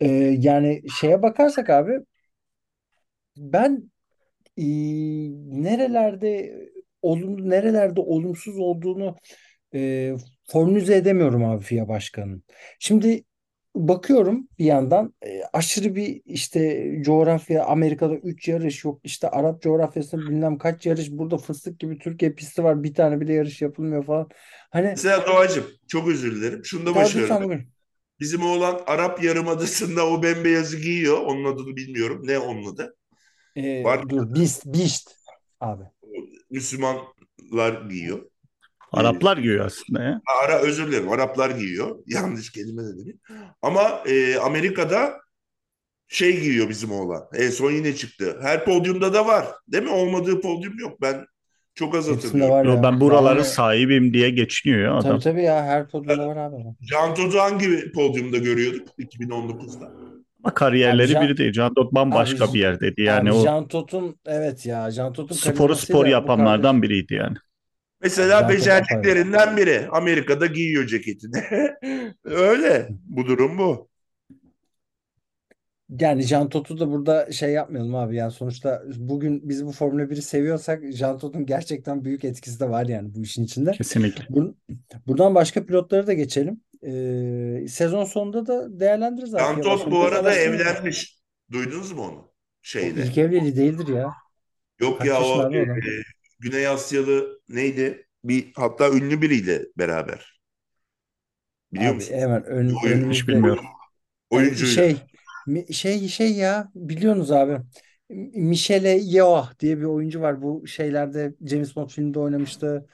Ee, 0.00 0.08
yani 0.40 0.82
şeye 1.00 1.22
bakarsak 1.22 1.70
abi 1.70 1.92
ben 3.36 3.90
e, 4.58 4.64
nerelerde 5.64 6.58
olumlu 7.02 7.50
nerelerde 7.50 8.00
olumsuz 8.00 8.58
olduğunu 8.58 9.16
e, 9.74 10.14
formüle 10.48 10.96
edemiyorum 10.96 11.44
abi 11.44 11.64
FIA 11.64 11.88
başkanının. 11.88 12.44
Şimdi 12.80 13.24
bakıyorum 13.74 14.48
bir 14.58 14.64
yandan 14.64 15.14
e, 15.26 15.42
aşırı 15.52 15.94
bir 15.94 16.22
işte 16.24 16.92
coğrafya 17.04 17.64
Amerika'da 17.64 18.14
3 18.14 18.48
yarış 18.48 18.84
yok 18.84 19.00
işte 19.04 19.28
Arap 19.28 19.62
coğrafyasında 19.62 20.30
bilmem 20.30 20.58
kaç 20.58 20.86
yarış 20.86 21.10
burada 21.10 21.38
fıstık 21.38 21.80
gibi 21.80 21.98
Türkiye 21.98 22.32
pisti 22.32 22.64
var 22.64 22.82
bir 22.82 22.94
tane 22.94 23.20
bile 23.20 23.32
yarış 23.32 23.62
yapılmıyor 23.62 24.04
falan. 24.04 24.28
Hani 24.70 24.86
Mesela 24.86 25.26
Doğacığım 25.26 25.66
çok 25.88 26.08
özür 26.08 26.36
dilerim. 26.36 26.64
Şunu 26.64 26.86
da 26.86 26.94
bugün. 27.44 27.68
Bizim 28.20 28.42
oğlan 28.42 28.80
Arap 28.86 29.24
Yarımadası'nda 29.24 30.06
o 30.06 30.22
bembeyazı 30.22 30.76
giyiyor. 30.76 31.18
Onun 31.18 31.44
adını 31.44 31.76
bilmiyorum. 31.76 32.22
Ne 32.24 32.38
onun 32.38 32.74
adı? 32.74 32.96
E, 33.56 33.84
Var 33.84 34.08
dur 34.08 34.34
Beast, 34.34 34.66
Beast 34.66 35.16
abi. 35.60 35.84
Müslümanlar 36.50 37.88
giyiyor. 37.90 38.29
Ee, 38.94 39.00
Araplar 39.00 39.36
giyiyor 39.36 39.66
aslında 39.66 40.02
ya. 40.02 40.20
Ara 40.44 40.58
özür 40.58 40.86
dilerim. 40.86 41.08
Araplar 41.12 41.50
giyiyor. 41.50 41.96
Yanlış 42.06 42.52
kelime 42.52 42.82
de 42.82 43.04
değil. 43.04 43.16
Ama 43.62 44.02
e, 44.06 44.36
Amerika'da 44.36 45.12
şey 46.08 46.40
giyiyor 46.40 46.68
bizim 46.68 46.92
oğlan. 46.92 47.22
En 47.34 47.50
son 47.50 47.70
yine 47.70 47.94
çıktı. 47.94 48.38
Her 48.42 48.64
podyumda 48.64 49.14
da 49.14 49.26
var. 49.26 49.46
Değil 49.68 49.84
mi? 49.84 49.90
Olmadığı 49.90 50.40
podyum 50.40 50.78
yok. 50.78 51.00
Ben 51.02 51.26
çok 51.74 51.94
az 51.94 52.08
hatırlıyorum. 52.10 52.54
var 52.54 52.64
ya. 52.64 52.82
ben 52.82 53.00
buraların 53.00 53.36
Yani- 53.36 53.46
sahibim 53.48 54.14
diye 54.14 54.30
geçiniyor 54.30 54.80
ya 54.80 54.94
adam. 54.94 55.10
Tabii 55.10 55.20
tabii 55.22 55.42
ya 55.42 55.64
her 55.64 55.88
podyumda 55.88 56.26
var 56.28 56.36
abi. 56.36 56.56
Can 56.90 57.14
Todu 57.14 57.38
hangi 57.38 57.92
podyumda 57.92 58.38
görüyorduk 58.38 58.88
2019'da? 58.98 59.92
Ama 60.44 60.54
kariyerleri 60.54 61.06
Abi 61.06 61.12
Can- 61.12 61.22
biri 61.24 61.36
değil. 61.36 61.52
Can 61.52 61.76
Dot 61.76 61.92
bambaşka 61.92 62.44
Abi- 62.44 62.54
bir 62.54 62.58
yerdeydi. 62.60 63.02
Yani 63.02 63.30
abi 63.30 63.36
o 63.36 63.42
Jean 63.42 63.68
Tot'un 63.68 64.16
evet 64.26 64.66
ya 64.66 64.90
Jean 64.90 65.12
Tot'un 65.12 65.34
sporu 65.36 65.76
spor 65.76 66.06
yapanlardan 66.06 66.82
biriydi 66.82 67.14
yani. 67.14 67.36
Mesela 68.02 68.40
Can 68.40 68.48
Todu 68.48 68.52
beceriklerinden 68.52 69.56
biri. 69.56 69.88
Amerika'da 69.90 70.46
giyiyor 70.46 70.86
ceketini. 70.86 71.42
Öyle. 72.24 72.88
Bu 73.04 73.26
durum 73.26 73.58
bu. 73.58 73.90
Yani 75.98 76.22
Jean 76.22 76.48
Tot'u 76.48 76.80
da 76.80 76.90
burada 76.90 77.32
şey 77.32 77.50
yapmayalım 77.50 77.94
abi. 77.94 78.16
Yani 78.16 78.32
sonuçta 78.32 78.82
bugün 78.96 79.48
biz 79.48 79.66
bu 79.66 79.72
Formula 79.72 80.02
1'i 80.02 80.22
seviyorsak 80.22 80.82
Jean 80.92 81.18
Tot'un 81.18 81.46
gerçekten 81.46 82.04
büyük 82.04 82.24
etkisi 82.24 82.60
de 82.60 82.70
var 82.70 82.86
yani 82.86 83.14
bu 83.14 83.22
işin 83.22 83.44
içinde. 83.44 83.72
Kesinlikle. 83.72 84.24
Bur- 84.24 84.54
buradan 85.06 85.34
başka 85.34 85.66
pilotlara 85.66 86.06
da 86.06 86.12
geçelim. 86.12 86.60
Ee, 86.86 87.66
sezon 87.68 88.04
sonunda 88.04 88.46
da 88.46 88.80
değerlendiririz 88.80 89.32
yavaş 89.32 89.64
Todt 89.64 89.90
bu 89.90 90.00
arada 90.04 90.34
evlenmiş. 90.34 91.20
Duydunuz 91.52 91.92
mu 91.92 92.02
onu? 92.02 92.18
O 92.18 92.32
Şeyde. 92.62 93.02
ilk 93.02 93.18
evliliği 93.18 93.56
değildir 93.56 93.88
ya. 93.88 94.12
Yok 94.80 94.98
Kaç 94.98 95.08
ya 95.08 95.22
o 95.22 95.52
e? 95.52 95.66
Güney 96.40 96.68
Asyalı 96.68 97.40
neydi? 97.48 98.06
Bir 98.24 98.52
hatta 98.56 98.90
ünlü 98.90 99.22
biriyle 99.22 99.66
beraber. 99.78 100.40
Biliyor 101.72 101.94
Abi 101.94 101.94
musun? 101.94 102.16
hemen 102.16 102.44
ön, 102.44 102.68
Bir 102.68 102.74
oyun- 102.84 103.00
önümüzde 103.00 103.10
Hiç 103.10 103.28
bilmiyorum. 103.28 103.64
Oyuncuyla. 104.30 104.84
şey 104.84 104.96
şey 105.72 106.08
şey 106.08 106.32
ya 106.34 106.70
biliyorsunuz 106.74 107.32
abi. 107.32 107.58
Michelle 108.34 108.88
Yeoh 108.88 109.58
diye 109.60 109.78
bir 109.78 109.84
oyuncu 109.84 110.20
var. 110.20 110.42
Bu 110.42 110.66
şeylerde 110.66 111.34
James 111.46 111.76
Bond 111.76 111.90
filminde 111.90 112.18
oynamıştı. 112.18 112.86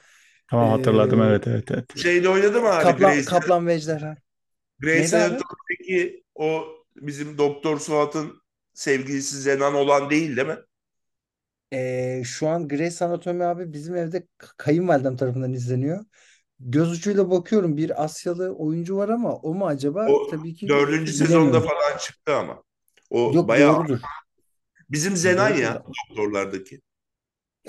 Tamam 0.47 0.69
hatırladım 0.69 1.21
Ee, 1.21 1.21
evet 1.21 1.47
evet 1.47 1.71
evet. 1.71 1.85
Şeyde 1.95 2.29
oynadı 2.29 2.61
mı 2.61 2.69
abi? 2.69 2.93
Kaplan 2.95 2.95
Grey's, 2.95 3.25
Kaplan 3.25 3.67
ve 3.67 3.73
Ejderha. 3.75 4.17
Grey's 4.79 5.13
Neydi 5.13 5.17
abi? 5.17 5.37
Anatomy'deki 5.37 6.23
o 6.35 6.67
bizim 6.95 7.37
Doktor 7.37 7.79
Suat'ın 7.79 8.41
sevgilisi 8.73 9.41
Zenan 9.41 9.73
olan 9.73 10.09
değil 10.09 10.35
değil 10.37 10.47
mi? 10.47 10.57
Ee, 11.73 12.21
şu 12.25 12.47
an 12.47 12.67
Grey's 12.67 13.01
Anatomy 13.01 13.45
abi 13.45 13.73
bizim 13.73 13.95
evde 13.95 14.27
kayınvalidem 14.37 15.17
tarafından 15.17 15.53
izleniyor. 15.53 16.05
Göz 16.59 16.91
ucuyla 16.91 17.29
bakıyorum 17.31 17.77
bir 17.77 18.03
Asyalı 18.03 18.55
oyuncu 18.55 18.97
var 18.97 19.09
ama 19.09 19.35
o 19.35 19.53
mu 19.53 19.67
acaba? 19.67 20.07
O 20.09 20.27
Tabii 20.31 20.55
ki 20.55 20.67
dördüncü 20.69 21.13
sezonda 21.13 21.39
bilemiyorum. 21.47 21.69
falan 21.69 21.97
çıktı 21.97 22.35
ama. 22.35 22.63
O 23.09 23.31
Yok 23.33 23.47
bayağı 23.47 23.75
doğrudur. 23.77 23.99
bizim 24.89 25.15
Zenan 25.15 25.51
Doğrudur 25.57 25.83
doktorlardaki. 26.09 26.81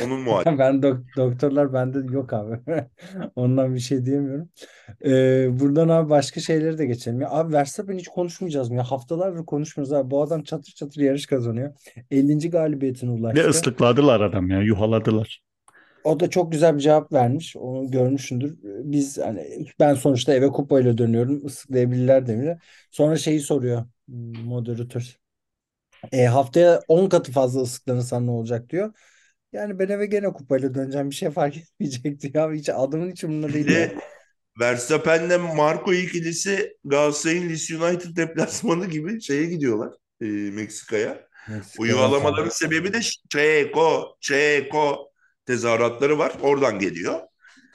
Onun 0.04 0.20
muadili. 0.20 0.54
Ben 0.58 0.82
dok- 0.82 1.16
doktorlar 1.16 1.72
bende 1.72 2.14
yok 2.14 2.32
abi. 2.32 2.60
Ondan 3.36 3.74
bir 3.74 3.80
şey 3.80 4.06
diyemiyorum. 4.06 4.48
Ee, 5.04 5.60
buradan 5.60 5.88
abi 5.88 6.10
başka 6.10 6.40
şeyleri 6.40 6.78
de 6.78 6.86
geçelim. 6.86 7.20
Ya 7.20 7.30
abi 7.30 7.52
Verstappen 7.52 7.98
hiç 7.98 8.08
konuşmayacağız 8.08 8.70
mı? 8.70 8.76
Ya 8.76 8.84
haftalardır 8.84 9.46
konuşmuyoruz 9.46 9.92
abi. 9.92 10.10
Bu 10.10 10.22
adam 10.22 10.42
çatır 10.42 10.72
çatır 10.72 11.00
yarış 11.00 11.26
kazanıyor. 11.26 11.74
50. 12.10 12.50
galibiyetine 12.50 13.10
ulaştı. 13.10 13.48
ıslıkladılar 13.50 14.20
adam 14.20 14.50
ya 14.50 14.62
yuhaladılar. 14.62 15.42
O 16.04 16.20
da 16.20 16.30
çok 16.30 16.52
güzel 16.52 16.74
bir 16.76 16.80
cevap 16.80 17.12
vermiş. 17.12 17.56
Onu 17.56 17.90
görmüşsündür. 17.90 18.58
Biz 18.62 19.18
hani 19.18 19.66
ben 19.80 19.94
sonuçta 19.94 20.34
eve 20.34 20.48
kupayla 20.48 20.98
dönüyorum. 20.98 21.46
Islıklayabilirler 21.46 22.26
demiyor. 22.26 22.60
Sonra 22.90 23.16
şeyi 23.16 23.40
soruyor 23.40 23.84
moderatör. 24.44 25.16
E, 26.12 26.24
haftaya 26.26 26.80
10 26.88 27.08
katı 27.08 27.32
fazla 27.32 27.60
ıslıklanırsan 27.62 28.26
ne 28.26 28.30
olacak 28.30 28.70
diyor. 28.70 28.92
Yani 29.52 29.78
ben 29.78 29.88
eve 29.88 30.06
gene 30.06 30.32
kupayla 30.32 30.74
döneceğim. 30.74 31.10
Bir 31.10 31.14
şey 31.14 31.30
fark 31.30 31.56
etmeyecek 31.80 32.20
diyor. 32.34 32.54
Hiç 32.54 32.68
adamın 32.68 33.10
hiç 33.10 33.24
umurunda 33.24 33.48
Bir 33.48 33.54
değil 33.54 33.66
ya. 33.66 33.74
de 33.76 33.98
Verstappen'le 34.60 35.38
Marco 35.56 35.92
ikilisi 35.94 36.76
Galatasaray'ın 36.84 37.48
Leeds 37.48 37.70
United 37.70 38.16
deplasmanı 38.16 38.86
gibi 38.86 39.20
şeye 39.22 39.44
gidiyorlar. 39.44 39.92
e, 40.20 40.24
Meksika'ya. 40.26 41.28
Bu 41.48 41.52
Meksika'dan 41.52 41.86
yuvalamaların 41.88 42.42
sonra. 42.42 42.50
sebebi 42.50 42.92
de 42.92 43.00
Çeko, 43.30 44.16
Çeko 44.20 45.10
tezahüratları 45.46 46.18
var. 46.18 46.32
Oradan 46.42 46.78
geliyor. 46.78 47.20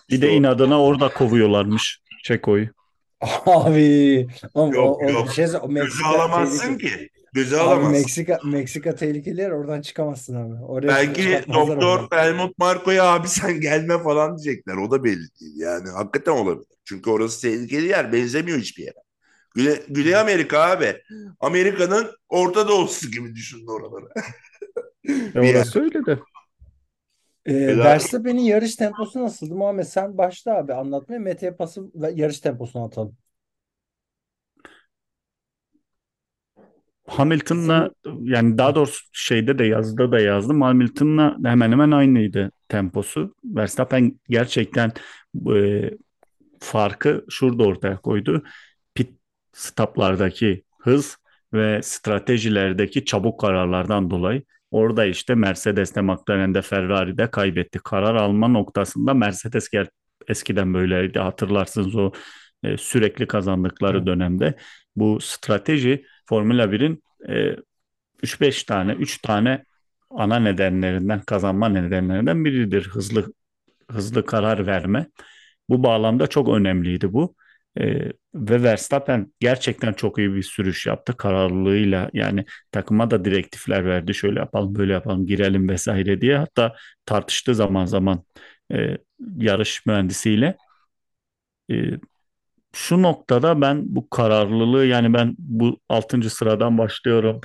Bir 0.09 0.21
de 0.21 0.27
o- 0.27 0.29
inadına 0.29 0.81
orada 0.83 1.13
kovuyorlarmış 1.13 2.01
Çeko'yu. 2.23 2.69
Abi 3.45 4.27
ama 4.55 4.75
Yok, 4.75 5.01
o, 5.01 5.05
o 5.05 5.09
yok. 5.09 5.27
bir 5.27 5.33
şey 5.33 5.45
o 5.61 5.69
Meksika 5.69 6.07
alamazsın 6.07 6.77
tehlikeli. 6.77 7.07
ki. 7.07 7.22
Göze 7.33 7.55
Abi 7.55 7.63
alamazsın. 7.63 7.91
Meksika 7.91 8.39
Meksika 8.43 8.95
tehlikeli 8.95 9.41
yer 9.41 9.51
oradan 9.51 9.81
çıkamazsın 9.81 10.35
abi. 10.35 10.63
Oraya 10.63 10.87
Belki 10.87 11.43
doktor. 11.53 12.07
Helmut 12.11 12.57
Marko'ya 12.57 13.03
abi 13.03 13.27
sen 13.27 13.61
gelme 13.61 14.03
falan 14.03 14.37
diyecekler. 14.37 14.75
O 14.75 14.91
da 14.91 15.03
belli 15.03 15.27
değil. 15.41 15.53
Yani 15.55 15.89
hakikaten 15.89 16.31
olabilir. 16.31 16.67
Çünkü 16.85 17.09
orası 17.09 17.41
tehlikeli 17.41 17.87
yer. 17.87 18.13
Benzemiyor 18.13 18.57
hiçbir 18.59 18.83
yere. 18.83 19.03
Güney, 19.55 19.83
Güney 19.89 20.15
Amerika 20.15 20.59
abi. 20.59 21.01
Amerika'nın 21.39 22.11
Orta 22.29 22.67
Doğusu 22.67 23.11
gibi 23.11 23.35
düşünün 23.35 23.67
oraları. 23.67 24.05
E 25.35 25.39
orası 25.51 25.81
öyle 25.81 26.05
de. 26.05 26.19
Helal. 27.45 27.85
Verstappen'in 27.85 28.41
yarış 28.41 28.75
temposu 28.75 29.21
nasıldı 29.21 29.55
Muhammed? 29.55 29.83
Sen 29.83 30.17
başla 30.17 30.57
abi 30.57 30.73
anlatmaya. 30.73 31.19
Mete'ye 31.19 31.51
pası 31.51 31.81
ve 31.95 32.11
yarış 32.15 32.39
temposunu 32.39 32.83
atalım. 32.85 33.17
Hamilton'la 37.07 37.91
yani 38.21 38.57
daha 38.57 38.75
doğrusu 38.75 38.99
şeyde 39.13 39.59
de 39.59 39.65
yazıda 39.65 40.11
da 40.11 40.19
yazdım. 40.19 40.61
Hamilton'la 40.61 41.37
hemen 41.43 41.71
hemen 41.71 41.91
aynıydı 41.91 42.51
temposu. 42.69 43.35
Verstappen 43.43 44.19
gerçekten 44.29 44.91
e, 45.55 45.91
farkı 46.59 47.25
şurada 47.29 47.63
ortaya 47.63 47.97
koydu. 47.97 48.43
Pit 48.95 49.09
stoplardaki 49.53 50.63
hız 50.79 51.17
ve 51.53 51.81
stratejilerdeki 51.83 53.05
çabuk 53.05 53.39
kararlardan 53.39 54.09
dolayı 54.09 54.43
orada 54.71 55.05
işte 55.05 55.35
Mercedes'te, 55.35 56.01
McLaren'de, 56.01 56.61
Ferrari'de 56.61 57.31
kaybetti. 57.31 57.79
Karar 57.83 58.15
alma 58.15 58.47
noktasında 58.47 59.13
Mercedes 59.13 59.67
ger- 59.73 59.89
eskiden 60.27 60.73
böyleydi 60.73 61.19
hatırlarsınız 61.19 61.95
o 61.95 62.11
e, 62.63 62.77
sürekli 62.77 63.27
kazandıkları 63.27 64.05
dönemde. 64.07 64.55
Bu 64.95 65.19
strateji 65.21 66.05
Formula 66.25 66.71
1'in 66.71 67.03
e, 67.29 67.55
3-5 68.23 68.63
tane, 68.63 68.93
3 68.93 69.21
tane 69.21 69.63
ana 70.09 70.39
nedenlerinden, 70.39 71.21
kazanma 71.21 71.69
nedenlerinden 71.69 72.45
biridir. 72.45 72.83
Hızlı 72.87 73.33
hızlı 73.91 74.25
karar 74.25 74.67
verme. 74.67 75.07
Bu 75.69 75.83
bağlamda 75.83 76.27
çok 76.27 76.49
önemliydi 76.49 77.13
bu. 77.13 77.35
Ee, 77.79 78.11
ve 78.35 78.63
Verstappen 78.63 79.33
gerçekten 79.39 79.93
çok 79.93 80.17
iyi 80.17 80.33
bir 80.35 80.43
sürüş 80.43 80.85
yaptı 80.85 81.17
kararlılığıyla. 81.17 82.09
Yani 82.13 82.45
takıma 82.71 83.11
da 83.11 83.25
direktifler 83.25 83.85
verdi. 83.85 84.13
Şöyle 84.13 84.39
yapalım, 84.39 84.75
böyle 84.75 84.93
yapalım, 84.93 85.25
girelim 85.25 85.69
vesaire 85.69 86.21
diye. 86.21 86.37
Hatta 86.37 86.75
tartıştı 87.05 87.55
zaman 87.55 87.85
zaman 87.85 88.23
e, 88.73 88.97
yarış 89.37 89.85
mühendisiyle. 89.85 90.57
E, 91.69 91.75
şu 92.73 93.01
noktada 93.01 93.61
ben 93.61 93.83
bu 93.95 94.09
kararlılığı 94.09 94.85
yani 94.85 95.13
ben 95.13 95.35
bu 95.39 95.79
6. 95.89 96.29
sıradan 96.29 96.77
başlıyorum. 96.77 97.41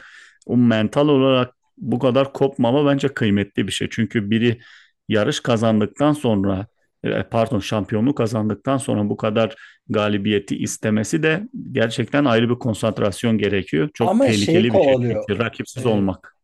O 0.47 0.57
mental 0.57 1.09
olarak 1.09 1.55
bu 1.79 1.99
kadar 1.99 2.33
kopmama 2.33 2.87
bence 2.87 3.09
kıymetli 3.09 3.67
bir 3.67 3.73
şey. 3.73 3.89
Çünkü 3.91 4.31
biri 4.31 4.61
yarış 5.09 5.41
kazandıktan 5.41 6.13
sonra 6.13 6.67
e, 7.05 7.23
pardon 7.23 7.59
şampiyonluk 7.59 8.17
kazandıktan 8.17 8.77
sonra 8.79 9.09
bu 9.09 9.17
kadar 9.17 9.55
galibiyeti 9.89 10.57
istemesi 10.59 11.23
de 11.23 11.49
gerçekten 11.73 12.25
ayrı 12.25 12.51
bir 12.51 12.55
konsantrasyon 12.59 13.39
gerekiyor. 13.39 13.91
Çok 13.95 14.11
Ama 14.11 14.33
şeyi 14.33 14.67
tehlikeli 14.67 14.75
bir 14.75 14.81
şey 14.81 14.95
kovalıyor. 14.97 15.25
çünkü 15.27 15.39
rakipsiz 15.45 15.87
Ee, 15.87 15.87
olmak. 15.87 16.35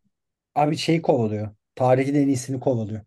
Abi 0.55 0.77
şey 0.77 1.01
kovalıyor. 1.01 1.55
Tarihin 1.75 2.15
en 2.15 2.27
iyisini 2.27 2.59
kovalıyor. 2.59 3.01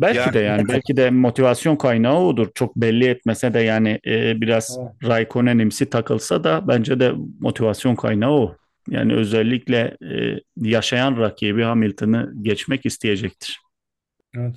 Belki 0.00 0.18
Yani 0.18 0.32
de 0.34 0.38
yani 0.38 0.68
belki 0.68 0.96
de 0.96 1.10
motivasyon 1.10 1.76
kaynağı 1.76 2.20
odur. 2.20 2.48
Çok 2.54 2.76
belli 2.76 3.04
etmese 3.06 3.54
de 3.54 3.60
yani 3.60 4.00
e, 4.06 4.40
biraz 4.40 4.78
Evet. 4.80 4.90
Raikkonen'imsi 5.04 5.90
takılsa 5.90 6.44
da 6.44 6.68
bence 6.68 7.00
de 7.00 7.12
motivasyon 7.40 7.96
kaynağı 7.96 8.30
o. 8.30 8.56
Yani 8.88 9.14
özellikle 9.14 9.96
e, 10.02 10.40
yaşayan 10.56 11.16
rakibi 11.16 11.62
Hamilton'ı 11.62 12.32
geçmek 12.42 12.86
isteyecektir. 12.86 13.60
Evet. 14.36 14.54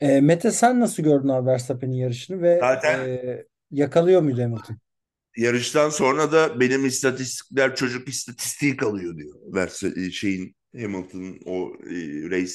Ee, 0.00 0.20
Mete 0.20 0.50
sen 0.50 0.80
nasıl 0.80 1.02
gördün 1.02 1.28
abi 1.28 1.46
Verstappen'in 1.46 1.92
yarışını 1.96 2.42
ve 2.42 2.58
Zaten- 2.60 3.08
e, 3.08 3.44
yakalıyor 3.70 4.22
muydu 4.22 4.42
Hamilton? 4.42 4.76
Yarıştan 5.36 5.90
sonra 5.90 6.32
da 6.32 6.60
benim 6.60 6.86
istatistikler 6.86 7.76
çocuk 7.76 8.08
istatistiği 8.08 8.76
kalıyor 8.76 9.16
diyor. 9.16 9.34
Verse, 9.54 10.10
şeyin 10.10 10.56
Hamilton'ın 10.80 11.38
o 11.46 11.72
e, 11.90 11.94
race 12.30 12.54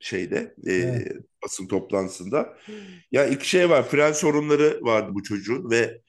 şeyde 0.00 0.54
e, 0.66 0.72
Evet. 0.72 1.08
basın 1.44 1.68
toplantısında. 1.68 2.58
Ya 3.12 3.26
iki 3.26 3.48
şey 3.48 3.70
var. 3.70 3.88
Fren 3.88 4.12
sorunları 4.12 4.78
vardı 4.82 5.10
bu 5.14 5.22
çocuğun 5.22 5.70
ve 5.70 6.02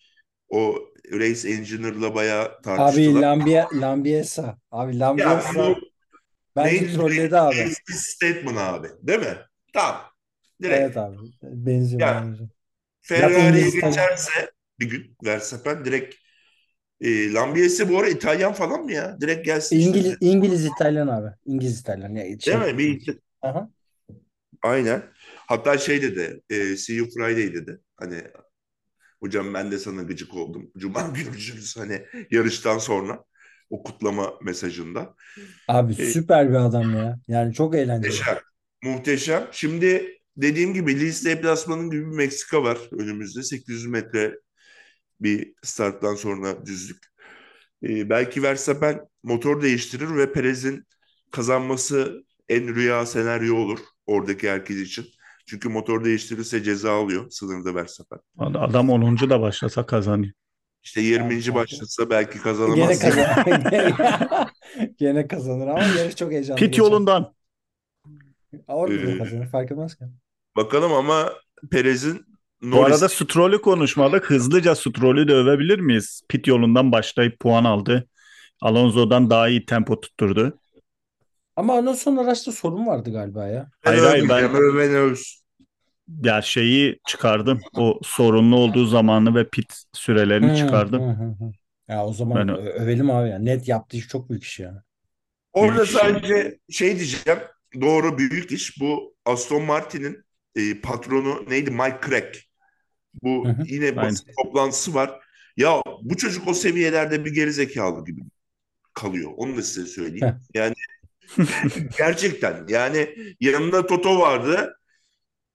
o 0.49 0.75
Race 1.13 1.49
Engineer'la 1.49 2.15
bayağı 2.15 2.61
Abi 2.63 2.63
tartıştılar. 2.63 3.21
Lambie, 3.21 3.67
Lambiesa. 3.73 4.57
Abi 4.71 4.99
Ya 5.17 5.25
Lambiesa 5.25 5.55
bu 5.55 5.75
bence 6.55 6.87
trolledi 6.87 7.37
abi. 7.37 7.61
Eski 7.65 7.93
statement 7.93 8.57
abi. 8.57 8.87
Değil 9.03 9.19
mi? 9.19 9.37
Tamam. 9.73 10.01
Direkt. 10.61 10.79
Evet 10.83 10.97
abi. 10.97 11.17
Benziyor. 11.43 12.01
Ya, 12.01 12.07
benziyor. 12.07 12.49
Ferrari'ye 13.01 13.69
geçerse 13.69 14.51
bir 14.79 14.89
gün 14.89 15.17
Verstappen 15.25 15.85
direkt 15.85 16.15
e, 17.01 17.33
Lambiesi 17.33 17.89
bu 17.89 17.99
ara 17.99 18.09
İtalyan 18.09 18.53
falan 18.53 18.83
mı 18.83 18.93
ya? 18.93 19.17
Direkt 19.21 19.45
gelsin 19.45 19.77
işte. 19.79 19.89
İngiliz, 19.89 20.17
İngiliz 20.21 20.65
İtalyan 20.65 21.07
abi. 21.07 21.35
İngiliz 21.45 21.79
İtalyan. 21.81 22.15
Ya, 22.15 22.39
şey, 22.39 22.53
Değil 22.53 22.73
mi? 22.73 22.77
Bir, 22.77 23.19
Aha. 23.41 23.71
Aynen. 24.63 25.03
Hatta 25.47 25.77
şey 25.77 26.01
dedi. 26.01 26.41
E, 26.49 26.77
See 26.77 26.93
you 26.95 27.09
Friday 27.09 27.53
dedi. 27.53 27.79
Hani 27.97 28.23
hocam 29.19 29.53
ben 29.53 29.71
de 29.71 29.79
sana 29.79 30.03
gıcık 30.03 30.35
oldum. 30.35 30.71
Cuma 30.77 31.01
görüşürüz 31.01 31.77
hani 31.77 32.05
yarıştan 32.31 32.77
sonra. 32.77 33.25
O 33.69 33.83
kutlama 33.83 34.33
mesajında. 34.41 35.15
Abi 35.67 35.95
E, 35.97 36.05
süper 36.13 36.49
bir 36.49 36.55
adam 36.55 36.95
ya. 36.95 37.19
Yani 37.27 37.53
çok 37.53 37.75
eğlenceli. 37.75 38.13
Muhteşem. 38.13 38.39
Muhteşem. 38.83 39.47
Şimdi 39.51 40.17
dediğim 40.37 40.73
gibi 40.73 41.01
Leeds 41.01 41.25
deplasmanı 41.25 41.91
gibi 41.91 42.01
bir 42.11 42.15
Meksika 42.17 42.63
var 42.63 42.77
önümüzde. 42.91 43.43
800 43.43 43.85
metre 43.85 44.35
bir 45.21 45.53
starttan 45.63 46.15
sonra 46.15 46.65
düzlük. 46.65 47.03
Ee, 47.83 48.09
belki 48.09 48.43
Verstappen 48.43 49.01
motor 49.23 49.61
değiştirir 49.61 50.15
ve 50.17 50.33
Perez'in 50.33 50.85
kazanması 51.31 52.23
en 52.49 52.75
rüya 52.75 53.05
senaryo 53.05 53.55
olur 53.55 53.79
oradaki 54.11 54.49
herkes 54.49 54.77
için. 54.77 55.05
Çünkü 55.45 55.69
motor 55.69 56.03
değiştirirse 56.05 56.63
ceza 56.63 56.91
alıyor 57.03 57.29
sınırda 57.29 57.75
Verstappen. 57.75 58.19
Adam 58.37 58.89
10. 58.89 59.17
da 59.29 59.41
başlasa 59.41 59.85
kazanıyor. 59.85 60.33
İşte 60.83 61.01
20. 61.01 61.29
belki. 61.29 61.55
başlasa 61.55 62.09
belki 62.09 62.33
Gene 62.33 62.43
kazanamaz. 62.43 62.99
kazanır. 62.99 63.27
Gene 64.99 65.27
kazanır 65.27 65.67
ama 65.67 65.83
yarış 65.83 66.15
çok 66.15 66.31
heyecanlı 66.31 66.59
Pit 66.59 66.67
geçer. 66.69 66.83
yolundan. 66.83 67.33
Orada 68.67 69.07
da 69.07 69.11
Ee, 69.11 69.17
kazanır 69.17 69.47
fark 69.47 69.71
etmez 69.71 69.95
ki. 69.95 70.03
Bakalım 70.55 70.93
ama 70.93 71.33
Perez'in 71.71 72.25
Bu 72.61 72.71
Norris 72.71 72.93
arada 72.95 73.09
Stroll'ü 73.09 73.61
konuşmadık. 73.61 74.29
Hızlıca 74.29 74.75
Stroll'ü 74.75 75.27
de 75.27 75.33
övebilir 75.33 75.79
miyiz? 75.79 76.21
Pit 76.29 76.47
yolundan 76.47 76.91
başlayıp 76.91 77.39
puan 77.39 77.63
aldı. 77.63 78.07
Alonso'dan 78.61 79.29
daha 79.29 79.47
iyi 79.49 79.65
tempo 79.65 79.99
tutturdu. 80.01 80.59
Ama 81.55 81.93
sonra 81.93 82.21
araçta 82.21 82.51
sorun 82.51 82.87
vardı 82.87 83.11
galiba 83.11 83.47
ya. 83.47 83.71
Hayır, 83.83 84.03
hayır, 84.03 84.29
ben- 84.29 84.95
övsün. 84.95 85.41
Ya 86.23 86.41
şeyi 86.41 86.99
çıkardım. 87.07 87.61
O 87.77 87.99
sorunlu 88.03 88.55
olduğu 88.55 88.85
zamanı 88.85 89.35
ve 89.35 89.49
pit 89.49 89.73
sürelerini 89.93 90.51
Hı, 90.51 90.55
çıkardım. 90.55 91.01
hı, 91.01 91.11
hı, 91.11 91.45
hı. 91.45 91.51
Ya 91.87 92.05
o 92.05 92.13
zaman 92.13 92.47
Ben- 92.47 92.57
övelim 92.57 93.11
abi 93.11 93.29
ya. 93.29 93.39
Net 93.39 93.67
yaptığı 93.67 93.97
iş 93.97 94.07
çok 94.07 94.29
büyük 94.29 94.43
iş 94.43 94.59
ya. 94.59 94.83
Orada 95.53 95.73
Büyük 95.73 95.85
iş. 95.85 95.91
sadece 95.91 96.59
şey 96.69 96.95
diyeceğim. 96.99 97.39
Doğru 97.81 98.17
büyük 98.17 98.51
iş. 98.51 98.79
Bu 98.81 99.15
Aston 99.25 99.63
Martin'in 99.63 100.25
e, 100.55 100.81
patronu 100.81 101.45
neydi? 101.49 101.71
Mike 101.71 101.97
Crack. 102.09 102.37
Bu 103.23 103.45
Hı 103.45 103.51
hı. 103.51 103.63
yine 103.65 103.95
basın 103.95 104.25
toplantısı 104.43 104.93
var. 104.93 105.19
Ya 105.57 105.81
bu 106.03 106.17
çocuk 106.17 106.47
o 106.47 106.53
seviyelerde 106.53 107.25
bir 107.25 107.33
gerizekalı 107.33 108.05
gibi 108.05 108.21
kalıyor. 108.93 109.31
Onu 109.37 109.57
da 109.57 109.61
size 109.63 109.87
söyleyeyim. 109.87 110.27
Heh. 110.27 110.33
Yani 110.53 110.73
gerçekten 111.97 112.65
yani 112.69 113.15
yanında 113.39 113.87
Toto 113.87 114.19
vardı. 114.19 114.77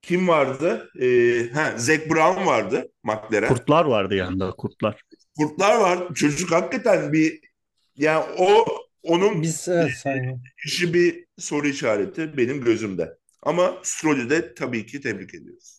Kim 0.02 0.28
vardı? 0.28 0.90
E, 1.00 1.08
ha, 1.52 1.74
Zac 1.76 2.10
Brown 2.10 2.46
vardı 2.46 2.92
McLaren. 3.02 3.48
Kurtlar 3.48 3.84
vardı 3.84 4.14
yanında 4.14 4.50
kurtlar. 4.50 5.02
Kurtlar 5.38 5.80
var. 5.80 6.14
Çocuk 6.14 6.52
hakikaten 6.52 7.12
bir 7.12 7.40
yani 7.96 8.24
o 8.38 8.66
onun 9.02 9.42
Biz 9.42 9.68
evet 9.68 10.04
işi 10.66 10.94
bir 10.94 11.24
soru 11.38 11.68
işareti 11.68 12.36
benim 12.36 12.64
gözümde. 12.64 13.18
Ama 13.42 13.78
Stroll'ü 13.82 14.30
de 14.30 14.54
tabii 14.54 14.86
ki 14.86 15.00
tebrik 15.00 15.34
ediyoruz. 15.34 15.75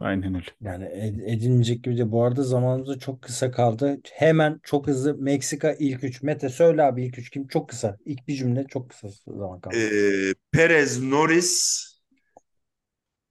Aynen 0.00 0.34
öyle. 0.34 0.46
Yani 0.60 0.84
ed- 0.84 1.22
edilmeyecek 1.36 1.84
gibi 1.84 1.98
de. 1.98 2.12
Bu 2.12 2.24
arada 2.24 2.42
zamanımız 2.42 2.88
da 2.88 2.98
çok 2.98 3.22
kısa 3.22 3.50
kaldı. 3.50 4.00
Hemen 4.12 4.60
çok 4.62 4.86
hızlı 4.86 5.14
Meksika 5.18 5.72
ilk 5.78 6.04
üç. 6.04 6.22
Mete 6.22 6.48
söyle 6.48 6.82
abi 6.82 7.04
ilk 7.04 7.18
üç 7.18 7.30
kim? 7.30 7.46
Çok 7.48 7.68
kısa. 7.68 7.96
İlk 8.04 8.28
bir 8.28 8.34
cümle 8.34 8.66
çok 8.68 8.90
kısa 8.90 9.08
zaman 9.26 9.60
kaldı. 9.60 9.76
Ee, 9.76 10.34
Perez, 10.52 11.02
Norris, 11.02 11.84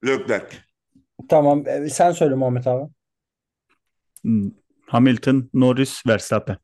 Leclerc. 0.05 0.57
Tamam 1.29 1.67
e, 1.67 1.89
sen 1.89 2.11
söyle 2.11 2.35
Muhammed 2.35 2.65
abi. 2.65 2.91
Hmm. 4.23 4.51
Hamilton, 4.87 5.49
Norris, 5.53 6.03
Verstappen. 6.07 6.57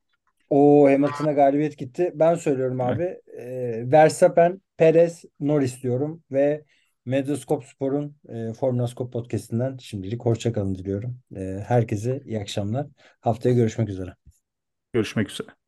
O 0.50 0.90
Hamilton'a 0.90 1.32
galibiyet 1.32 1.78
gitti. 1.78 2.12
Ben 2.16 2.36
söylüyorum 2.36 2.82
abi. 2.82 3.18
E, 3.40 3.92
Verstappen, 3.92 4.62
Perez, 4.78 5.24
Norris 5.40 5.84
diyorum 5.84 6.24
ve 6.32 6.64
Medyaskop 7.06 7.64
Spor'un 7.66 8.16
e, 8.30 8.54
Formula 8.54 8.88
Skop 8.88 9.14
podcast'inden 9.14 9.78
şimdilik 9.78 10.26
hoşça 10.26 10.54
kalın 10.54 10.76
diliyorum. 10.76 11.20
E, 11.36 11.64
herkese 11.68 12.22
iyi 12.26 12.40
akşamlar. 12.40 12.88
Haftaya 13.22 13.56
görüşmek 13.56 13.90
üzere. 13.90 14.16
Görüşmek 14.94 15.30
üzere. 15.30 15.63